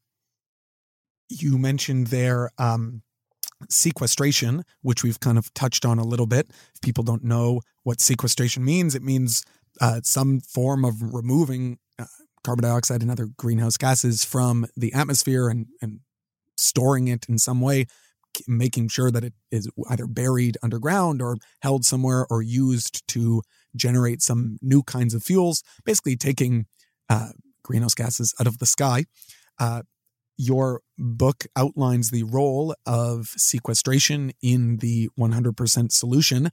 [1.29, 3.01] you mentioned there um,
[3.69, 6.49] sequestration, which we've kind of touched on a little bit.
[6.75, 9.43] If people don't know what sequestration means, it means
[9.81, 12.05] uh, some form of removing uh,
[12.43, 15.99] carbon dioxide and other greenhouse gases from the atmosphere and, and
[16.55, 17.85] storing it in some way,
[18.47, 23.41] making sure that it is either buried underground or held somewhere or used to
[23.75, 26.65] generate some new kinds of fuels, basically taking
[27.09, 27.29] uh,
[27.63, 29.05] greenhouse gases out of the sky.
[29.59, 29.81] Uh,
[30.37, 36.49] your book outlines the role of sequestration in the 100% solution.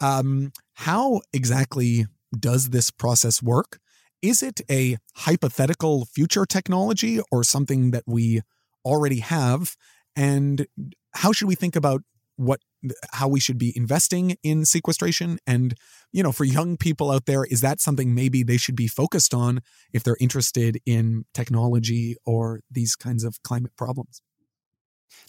[0.00, 2.06] Um, how exactly
[2.38, 3.78] does this process work?
[4.20, 8.42] Is it a hypothetical future technology or something that we
[8.84, 9.76] already have?
[10.16, 10.66] And
[11.14, 12.02] how should we think about
[12.36, 12.60] what
[13.12, 15.74] how we should be investing in sequestration and
[16.12, 19.32] you know for young people out there is that something maybe they should be focused
[19.32, 19.60] on
[19.92, 24.20] if they're interested in technology or these kinds of climate problems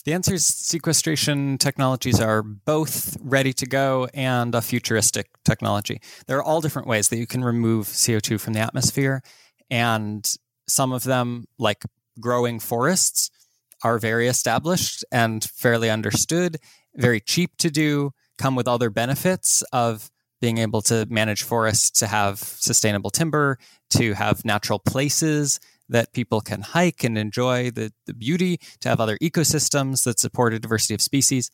[0.04, 6.02] the answer is sequestration technologies are both ready to go and a futuristic technology.
[6.28, 9.22] There are all different ways that you can remove CO2 from the atmosphere,
[9.70, 10.32] and
[10.68, 11.84] some of them, like
[12.20, 13.30] growing forests,
[13.86, 16.58] are very established and fairly understood
[16.96, 20.10] very cheap to do, come with other benefits of
[20.42, 23.60] being able to manage forests, to have sustainable timber,
[23.92, 29.00] to have natural places that people can hike and enjoy the, the beauty, to have
[29.00, 31.52] other ecosystems that support a diversity of species.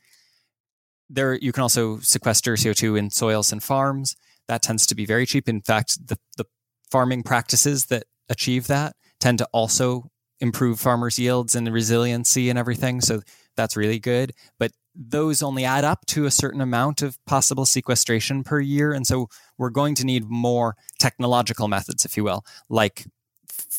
[1.09, 4.15] There, you can also sequester CO2 in soils and farms.
[4.47, 5.49] That tends to be very cheap.
[5.49, 6.45] In fact, the, the
[6.89, 10.09] farming practices that achieve that tend to also
[10.41, 12.99] improve farmers' yields and resiliency and everything.
[12.99, 13.21] So
[13.55, 14.33] that's really good.
[14.59, 18.91] But those only add up to a certain amount of possible sequestration per year.
[18.91, 23.05] And so we're going to need more technological methods, if you will, like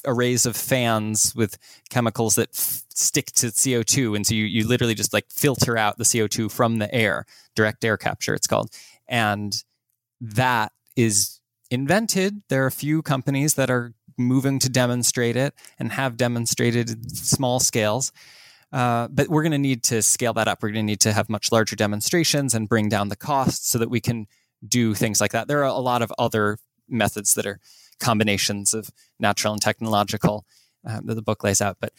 [0.07, 1.59] arrays of fans with
[1.91, 4.17] chemicals that f- stick to CO2.
[4.17, 7.85] And so you, you literally just like filter out the CO2 from the air, direct
[7.85, 8.71] air capture, it's called.
[9.07, 9.63] And
[10.21, 11.41] that is
[11.71, 12.43] invented.
[12.49, 17.61] There are a few companies that are moving to demonstrate it and have demonstrated small
[17.61, 18.13] scales.
[18.73, 20.63] Uh, but we're going to need to scale that up.
[20.63, 23.79] We're going to need to have much larger demonstrations and bring down the costs so
[23.79, 24.27] that we can
[24.67, 25.49] do things like that.
[25.49, 26.57] There are a lot of other
[26.89, 27.59] methods that are
[28.01, 30.47] combinations of natural and technological
[30.89, 31.77] uh, that the book lays out.
[31.81, 31.93] But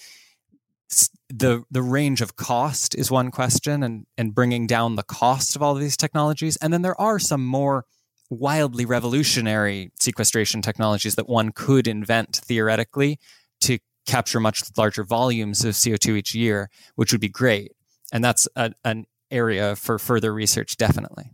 [1.30, 5.62] the the range of cost is one question, and and bringing down the cost of
[5.62, 6.56] all of these technologies.
[6.58, 7.86] And then there are some more
[8.34, 13.20] wildly revolutionary sequestration technologies that one could invent theoretically
[13.62, 17.72] to capture much larger volumes of CO2 each year, which would be great.
[18.12, 21.32] And that's a, an area for further research, definitely.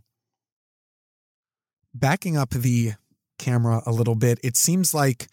[1.92, 2.92] Backing up the
[3.38, 5.28] camera a little bit, it seems like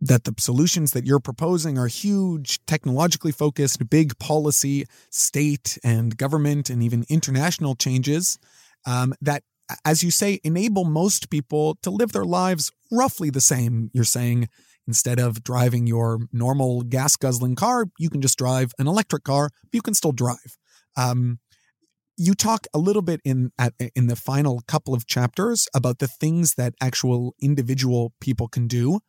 [0.00, 6.68] that the solutions that you're proposing are huge, technologically focused, big policy, state and government,
[6.70, 8.38] and even international changes
[8.84, 9.42] um, that,
[9.84, 13.90] as you say, enable most people to live their lives roughly the same.
[13.92, 14.48] You're saying
[14.86, 19.50] Instead of driving your normal gas guzzling car, you can just drive an electric car,
[19.64, 20.56] but you can still drive.
[20.96, 21.40] Um,
[22.16, 26.06] you talk a little bit in at, in the final couple of chapters about the
[26.06, 29.00] things that actual individual people can do.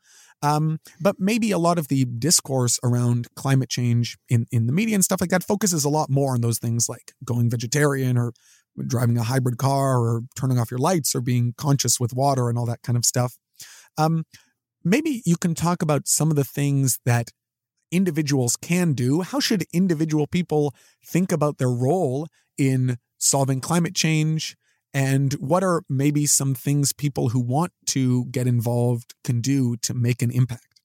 [0.43, 4.95] Um, but maybe a lot of the discourse around climate change in, in the media
[4.95, 8.33] and stuff like that focuses a lot more on those things like going vegetarian or
[8.85, 12.57] driving a hybrid car or turning off your lights or being conscious with water and
[12.57, 13.37] all that kind of stuff.
[13.97, 14.23] Um,
[14.83, 17.31] maybe you can talk about some of the things that
[17.91, 19.21] individuals can do.
[19.21, 20.75] How should individual people
[21.05, 24.55] think about their role in solving climate change?
[24.93, 29.93] And what are maybe some things people who want to get involved can do to
[29.93, 30.81] make an impact?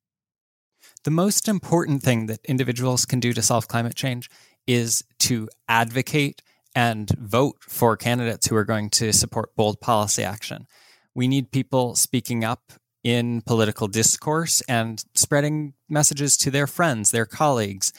[1.05, 4.29] The most important thing that individuals can do to solve climate change
[4.67, 6.43] is to advocate
[6.75, 10.67] and vote for candidates who are going to support bold policy action.
[11.15, 12.73] We need people speaking up
[13.05, 17.93] in political discourse and spreading messages to their friends, their colleagues,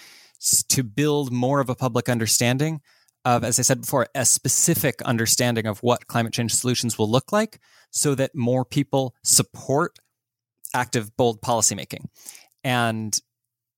[0.69, 2.81] to build more of a public understanding
[3.25, 7.31] of, as I said before, a specific understanding of what climate change solutions will look
[7.31, 7.59] like
[7.91, 9.97] so that more people support
[10.73, 12.05] active, bold policymaking.
[12.63, 13.17] And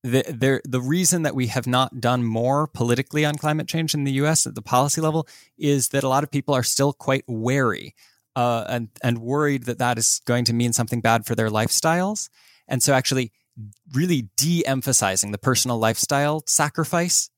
[0.02, 4.12] the, the, reason that we have not done more politically on climate change in the
[4.12, 5.26] US at the policy level
[5.58, 7.94] is that a lot of people are still quite wary
[8.36, 12.28] uh, and, and worried that that is going to mean something bad for their lifestyles.
[12.68, 13.32] And so, actually,
[13.92, 17.30] really de emphasizing the personal lifestyle sacrifice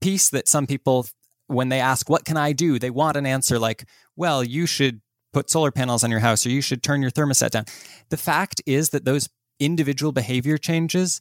[0.00, 1.06] piece that some people,
[1.46, 2.78] when they ask, What can I do?
[2.78, 5.00] they want an answer like, Well, you should
[5.32, 7.64] put solar panels on your house or you should turn your thermostat down.
[8.10, 9.28] The fact is that those
[9.58, 11.20] individual behavior changes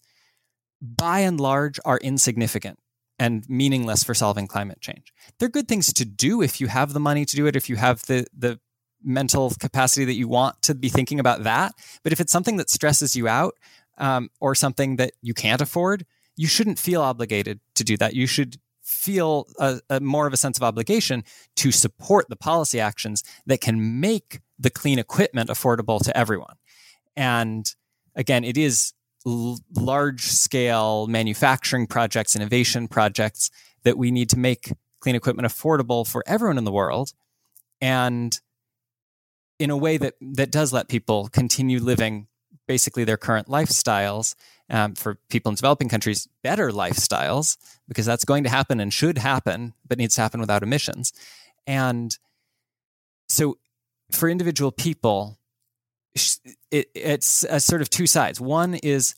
[0.81, 2.79] by and large, are insignificant
[3.17, 5.13] and meaningless for solving climate change.
[5.39, 7.77] They're good things to do if you have the money to do it, if you
[7.77, 8.59] have the, the
[9.03, 11.73] mental capacity that you want to be thinking about that.
[12.03, 13.55] But if it's something that stresses you out
[13.97, 16.05] um, or something that you can't afford,
[16.35, 18.13] you shouldn't feel obligated to do that.
[18.15, 21.23] You should feel a, a more of a sense of obligation
[21.55, 26.55] to support the policy actions that can make the clean equipment affordable to everyone.
[27.15, 27.73] And
[28.15, 28.93] again, it is
[29.25, 33.49] l- large scale manufacturing projects, innovation projects
[33.83, 37.13] that we need to make clean equipment affordable for everyone in the world.
[37.81, 38.39] And
[39.59, 42.27] in a way that that does let people continue living
[42.67, 44.35] basically their current lifestyles
[44.69, 47.57] um, for people in developing countries better lifestyles
[47.87, 51.13] because that's going to happen and should happen but needs to happen without emissions.
[51.67, 52.17] And
[53.29, 53.57] so
[54.11, 55.37] for individual people
[56.71, 58.39] it, it's a sort of two sides.
[58.39, 59.15] One is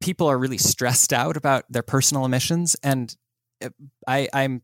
[0.00, 3.14] people are really stressed out about their personal emissions, and
[3.62, 3.70] uh,
[4.06, 4.62] I I'm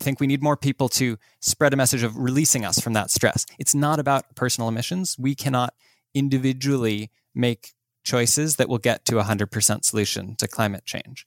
[0.00, 3.46] think we need more people to spread a message of releasing us from that stress.
[3.58, 5.16] It's not about personal emissions.
[5.18, 5.74] We cannot
[6.14, 7.72] individually make
[8.04, 11.24] choices that will get to a 100% solution to climate change.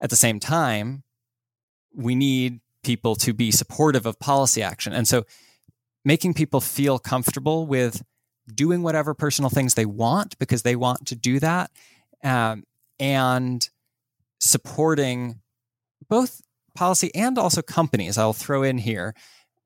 [0.00, 1.02] At the same time,
[1.94, 4.92] we need people to be supportive of policy action.
[4.92, 5.24] And so
[6.04, 8.02] making people feel comfortable with
[8.50, 11.70] doing whatever personal things they want because they want to do that,
[12.22, 12.64] um,
[12.98, 13.68] and
[14.40, 15.40] supporting
[16.08, 16.40] both
[16.74, 18.18] policy and also companies.
[18.18, 19.14] I'll throw in here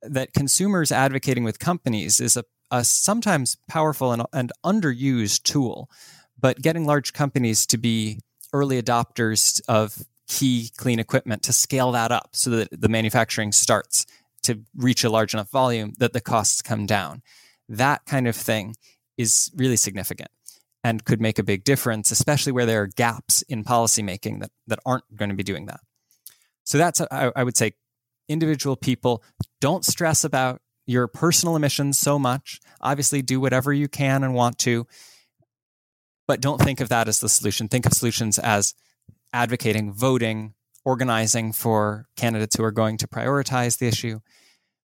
[0.02, 5.90] that consumers advocating with companies is a, a sometimes powerful and, and underused tool,
[6.38, 8.20] but getting large companies to be
[8.52, 14.06] early adopters of key clean equipment to scale that up so that the manufacturing starts
[14.42, 17.22] to reach a large enough volume that the costs come down
[17.68, 18.74] that kind of thing
[19.16, 20.30] is really significant
[20.82, 24.78] and could make a big difference, especially where there are gaps in policymaking that, that
[24.84, 25.80] aren't going to be doing that.
[26.64, 27.72] So that's, I, I would say,
[28.28, 29.22] individual people
[29.60, 32.60] don't stress about your personal emissions so much.
[32.80, 34.86] Obviously, do whatever you can and want to,
[36.26, 37.68] but don't think of that as the solution.
[37.68, 38.74] Think of solutions as
[39.32, 40.54] advocating, voting,
[40.84, 44.20] organizing for candidates who are going to prioritize the issue.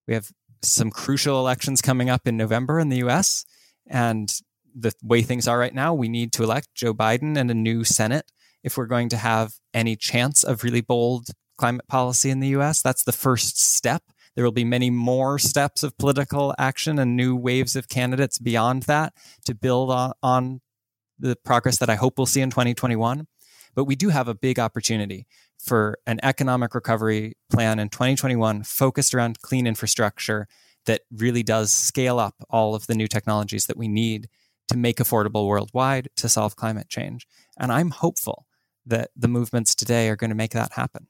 [0.07, 0.31] We have
[0.63, 3.45] some crucial elections coming up in November in the US.
[3.87, 4.33] And
[4.75, 7.83] the way things are right now, we need to elect Joe Biden and a new
[7.83, 8.31] Senate
[8.63, 12.81] if we're going to have any chance of really bold climate policy in the US.
[12.81, 14.03] That's the first step.
[14.35, 18.83] There will be many more steps of political action and new waves of candidates beyond
[18.83, 19.13] that
[19.45, 20.61] to build on, on
[21.19, 23.27] the progress that I hope we'll see in 2021.
[23.75, 25.27] But we do have a big opportunity
[25.61, 30.47] for an economic recovery plan in 2021 focused around clean infrastructure
[30.85, 34.27] that really does scale up all of the new technologies that we need
[34.67, 37.27] to make affordable worldwide to solve climate change.
[37.57, 38.47] And I'm hopeful
[38.85, 41.07] that the movements today are going to make that happen.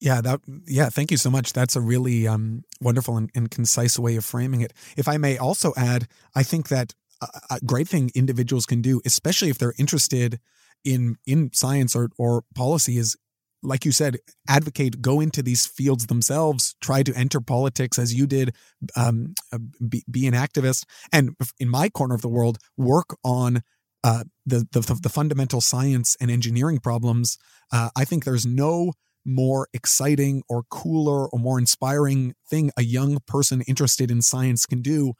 [0.00, 1.52] Yeah, that yeah, thank you so much.
[1.52, 4.72] That's a really um, wonderful and, and, concise way of framing it.
[4.96, 9.00] If I may also add, I think that a, a great thing individuals can do,
[9.06, 10.40] especially if they're interested
[10.84, 13.16] in in science or or policy is
[13.62, 14.18] like you said,
[14.48, 18.54] advocate, go into these fields themselves, try to enter politics as you did,
[18.96, 19.58] um, uh,
[19.88, 23.62] be, be, an activist, and in my corner of the world, work on
[24.04, 27.38] uh, the, the, the fundamental science and engineering problems.
[27.72, 33.18] Uh, I think there's no more exciting or cooler or more inspiring thing a young
[33.26, 35.12] person interested in science can do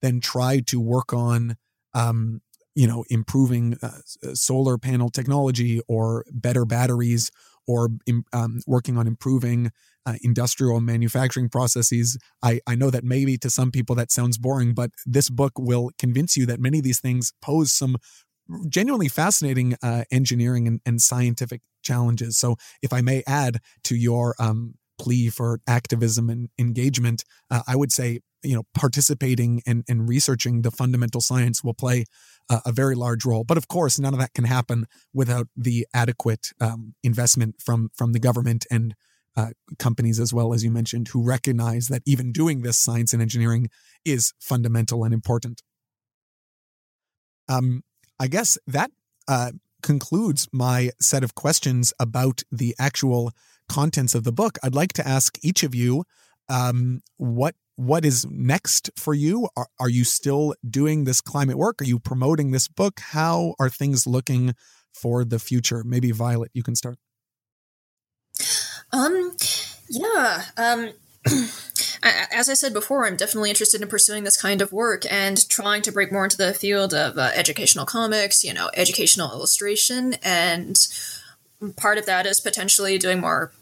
[0.00, 1.56] than try to work on
[1.92, 2.40] um,
[2.74, 3.98] you know, improving uh,
[4.34, 7.30] solar panel technology or better batteries
[7.66, 7.90] or
[8.32, 9.70] um, working on improving
[10.06, 12.18] uh, industrial manufacturing processes.
[12.42, 15.90] I, I know that maybe to some people that sounds boring, but this book will
[15.98, 17.96] convince you that many of these things pose some
[18.68, 22.36] genuinely fascinating uh, engineering and, and, scientific challenges.
[22.36, 27.74] So, if I may add to your um, plea for activism and engagement, uh, I
[27.76, 32.04] would say you know participating and, and researching the fundamental science will play
[32.48, 33.44] uh, a very large role.
[33.44, 38.12] But of course, none of that can happen without the adequate um, investment from from
[38.12, 38.94] the government and
[39.36, 43.22] uh, companies, as well as you mentioned, who recognize that even doing this science and
[43.22, 43.68] engineering
[44.04, 45.62] is fundamental and important.
[47.48, 47.82] Um,
[48.18, 48.90] I guess that
[49.28, 53.32] uh, concludes my set of questions about the actual
[53.68, 54.58] contents of the book.
[54.62, 56.04] I'd like to ask each of you
[56.48, 59.48] um, what what is next for you?
[59.56, 61.80] Are, are you still doing this climate work?
[61.80, 63.00] Are you promoting this book?
[63.00, 64.54] How are things looking
[64.92, 65.82] for the future?
[65.82, 66.98] Maybe Violet, you can start.
[68.92, 69.34] Um,
[69.88, 70.42] yeah.
[70.58, 70.90] Um,
[72.02, 75.82] as I said before, I'm definitely interested in pursuing this kind of work and trying
[75.82, 80.78] to break more into the field of uh, educational comics, you know, educational illustration, and
[81.76, 83.52] part of that is potentially doing more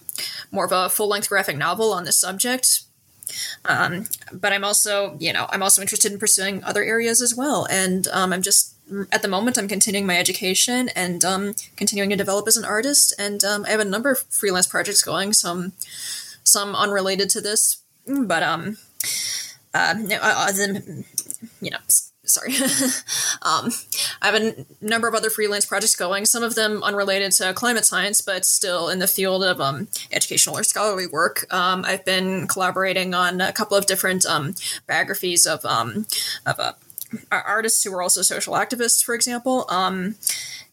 [0.51, 2.83] more of a full length graphic novel on this subject.
[3.65, 7.67] Um, but I'm also, you know, I'm also interested in pursuing other areas as well,
[7.71, 8.75] and um, I'm just
[9.13, 13.15] at the moment I'm continuing my education and um, continuing to develop as an artist,
[13.19, 15.73] and um, I have a number of freelance projects going, some
[16.43, 17.83] some unrelated to this,
[18.27, 18.77] but um,
[19.75, 19.95] uh,
[20.53, 21.05] than,
[21.61, 21.79] you know,
[22.25, 22.55] sorry.
[23.43, 23.73] um,
[24.21, 27.53] I have a n- number of other freelance projects going, some of them unrelated to
[27.55, 31.47] climate science, but still in the field of um, educational or scholarly work.
[31.53, 34.55] Um, I've been collaborating on a couple of different um,
[34.87, 36.07] biographies of um,
[36.47, 36.73] of uh,
[37.31, 39.65] artists who are also social activists, for example.
[39.69, 40.17] Um,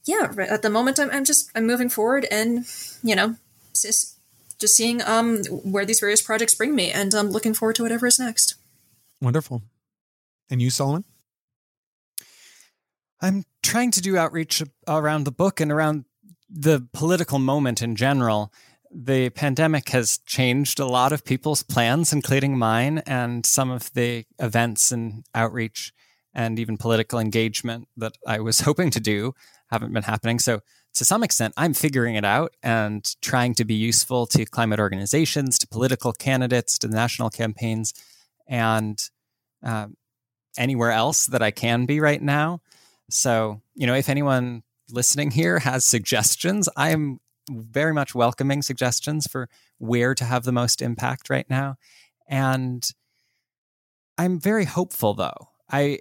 [0.05, 2.65] yeah, at the moment, I'm, I'm just I'm moving forward, and
[3.03, 3.36] you know,
[3.73, 4.14] just,
[4.59, 8.07] just seeing um, where these various projects bring me, and I'm looking forward to whatever
[8.07, 8.55] is next.
[9.21, 9.63] Wonderful.
[10.49, 11.05] And you, Solomon?
[13.21, 16.05] I'm trying to do outreach around the book and around
[16.49, 18.53] the political moment in general.
[18.91, 24.25] The pandemic has changed a lot of people's plans, including mine, and some of the
[24.39, 25.91] events and outreach
[26.33, 29.33] and even political engagement that I was hoping to do
[29.71, 30.39] haven't been happening.
[30.39, 30.61] So,
[30.95, 35.59] to some extent, I'm figuring it out and trying to be useful to climate organizations,
[35.59, 37.93] to political candidates, to national campaigns,
[38.47, 38.97] and
[39.61, 39.97] um,
[40.57, 42.61] anywhere else that I can be right now.
[43.09, 47.19] So, you know, if anyone listening here has suggestions, I'm
[47.49, 51.75] very much welcoming suggestions for where to have the most impact right now.
[52.27, 52.87] And
[54.17, 55.49] I'm very hopeful though.
[55.69, 55.99] I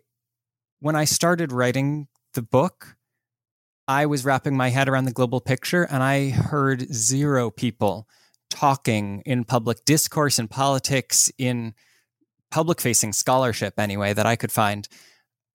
[0.81, 2.97] when I started writing the book,
[3.87, 8.09] I was wrapping my head around the global picture and I heard zero people
[8.51, 11.75] talking in public discourse in politics in
[12.51, 14.89] public facing scholarship anyway that I could find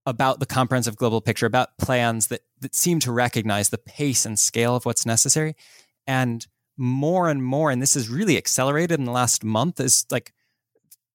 [0.06, 4.38] about the comprehensive global picture, about plans that, that seem to recognize the pace and
[4.38, 5.56] scale of what's necessary.
[6.08, 6.46] And
[6.78, 10.34] more and more, and this is really accelerated in the last month, is like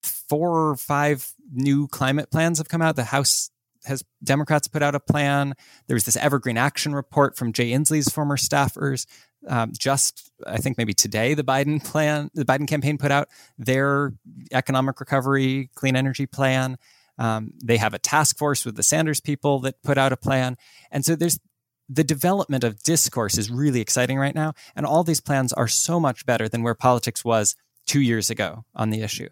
[0.01, 2.95] four or five new climate plans have come out.
[2.95, 3.49] The House
[3.85, 5.53] has Democrats put out a plan.
[5.87, 9.05] There was this Evergreen Action report from Jay Inslee's former staffers.
[9.47, 14.13] Um, just I think maybe today, the Biden plan, the Biden campaign put out their
[14.51, 16.77] economic recovery, clean energy plan.
[17.17, 20.57] Um, they have a task force with the Sanders people that put out a plan.
[20.91, 21.39] And so there's
[21.87, 24.53] the development of discourse is really exciting right now.
[24.75, 27.55] And all these plans are so much better than where politics was
[27.85, 29.29] two years ago on the issue.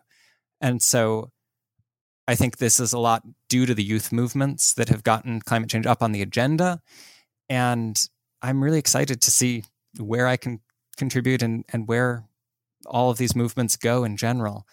[0.62, 1.32] And so
[2.28, 5.70] I think this is a lot due to the youth movements that have gotten climate
[5.70, 6.82] change up on the agenda.
[7.50, 8.02] And
[8.42, 9.64] I'm really excited to see
[9.98, 10.62] where I can
[10.98, 12.26] contribute and, and where
[12.86, 14.66] all of these movements go in general,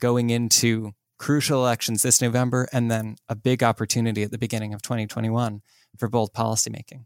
[0.00, 4.82] going into crucial elections this November, and then a big opportunity at the beginning of
[4.82, 5.62] 2021
[5.96, 7.04] for bold policymaking.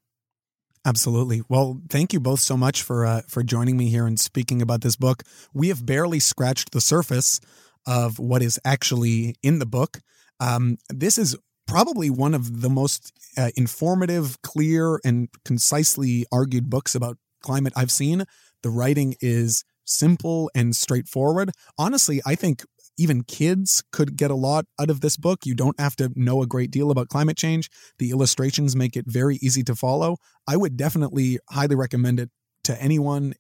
[0.86, 1.42] Absolutely.
[1.48, 4.82] Well, thank you both so much for uh, for joining me here and speaking about
[4.82, 5.24] this book.
[5.52, 7.40] We have barely scratched the surface
[7.86, 9.98] of what is actually in the book.
[10.40, 16.94] Um, this is probably one of the most uh, informative, clear, and concisely argued books
[16.94, 18.24] about climate I've seen.
[18.62, 21.50] The writing is simple and straightforward.
[21.78, 22.64] Honestly, I think
[22.98, 25.44] even kids could get a lot out of this book.
[25.44, 27.70] You don't have to know a great deal about climate change.
[27.98, 30.16] The illustrations make it very easy to follow.
[30.48, 32.30] I would definitely highly recommend it
[32.64, 33.34] to anyone,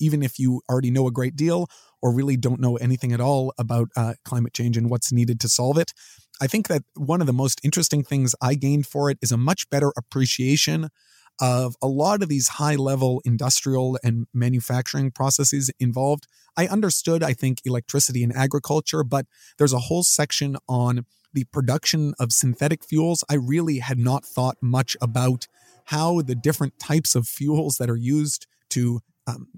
[0.00, 1.68] even if you already know a great deal
[2.02, 5.48] or really don't know anything at all about uh, climate change and what's needed to
[5.48, 5.92] solve it.
[6.40, 9.36] I think that one of the most interesting things I gained for it is a
[9.36, 10.90] much better appreciation
[11.40, 16.26] of a lot of these high level industrial and manufacturing processes involved.
[16.56, 19.26] I understood, I think, electricity and agriculture, but
[19.58, 23.22] there's a whole section on the production of synthetic fuels.
[23.28, 25.46] I really had not thought much about
[25.86, 29.48] how the different types of fuels that are used to um,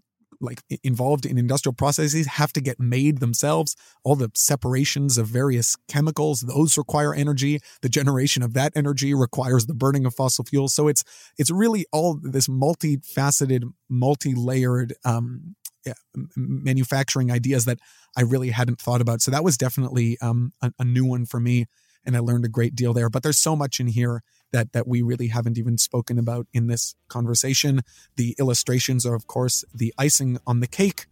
[0.41, 3.75] like involved in industrial processes have to get made themselves.
[4.05, 7.61] All the separations of various chemicals, those require energy.
[7.83, 10.75] The generation of that energy requires the burning of fossil fuels.
[10.75, 11.03] So it's
[11.39, 15.95] it's really all this multifaceted, multi-layered um, yeah,
[16.37, 17.79] manufacturing ideas that
[18.17, 19.23] I really hadn't thought about.
[19.23, 21.67] So that was definitely um, a, a new one for me,
[22.05, 23.11] and I learned a great deal there.
[23.11, 24.23] But there's so much in here
[24.53, 27.83] that that we really haven't even spoken about in this conversation.
[28.17, 31.07] The illustrations are, of course, the icing on the cake.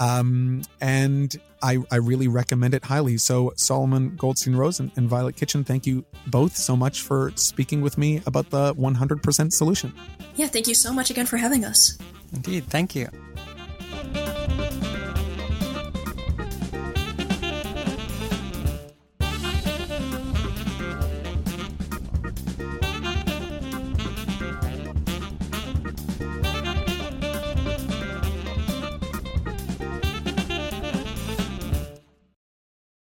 [0.00, 3.18] Um, and I, I really recommend it highly.
[3.18, 7.82] So, Solomon Goldstein Rose and, and Violet Kitchen, thank you both so much for speaking
[7.82, 9.92] with me about the 100% solution.
[10.36, 11.98] Yeah, thank you so much again for having us.
[12.32, 13.08] Indeed, thank you.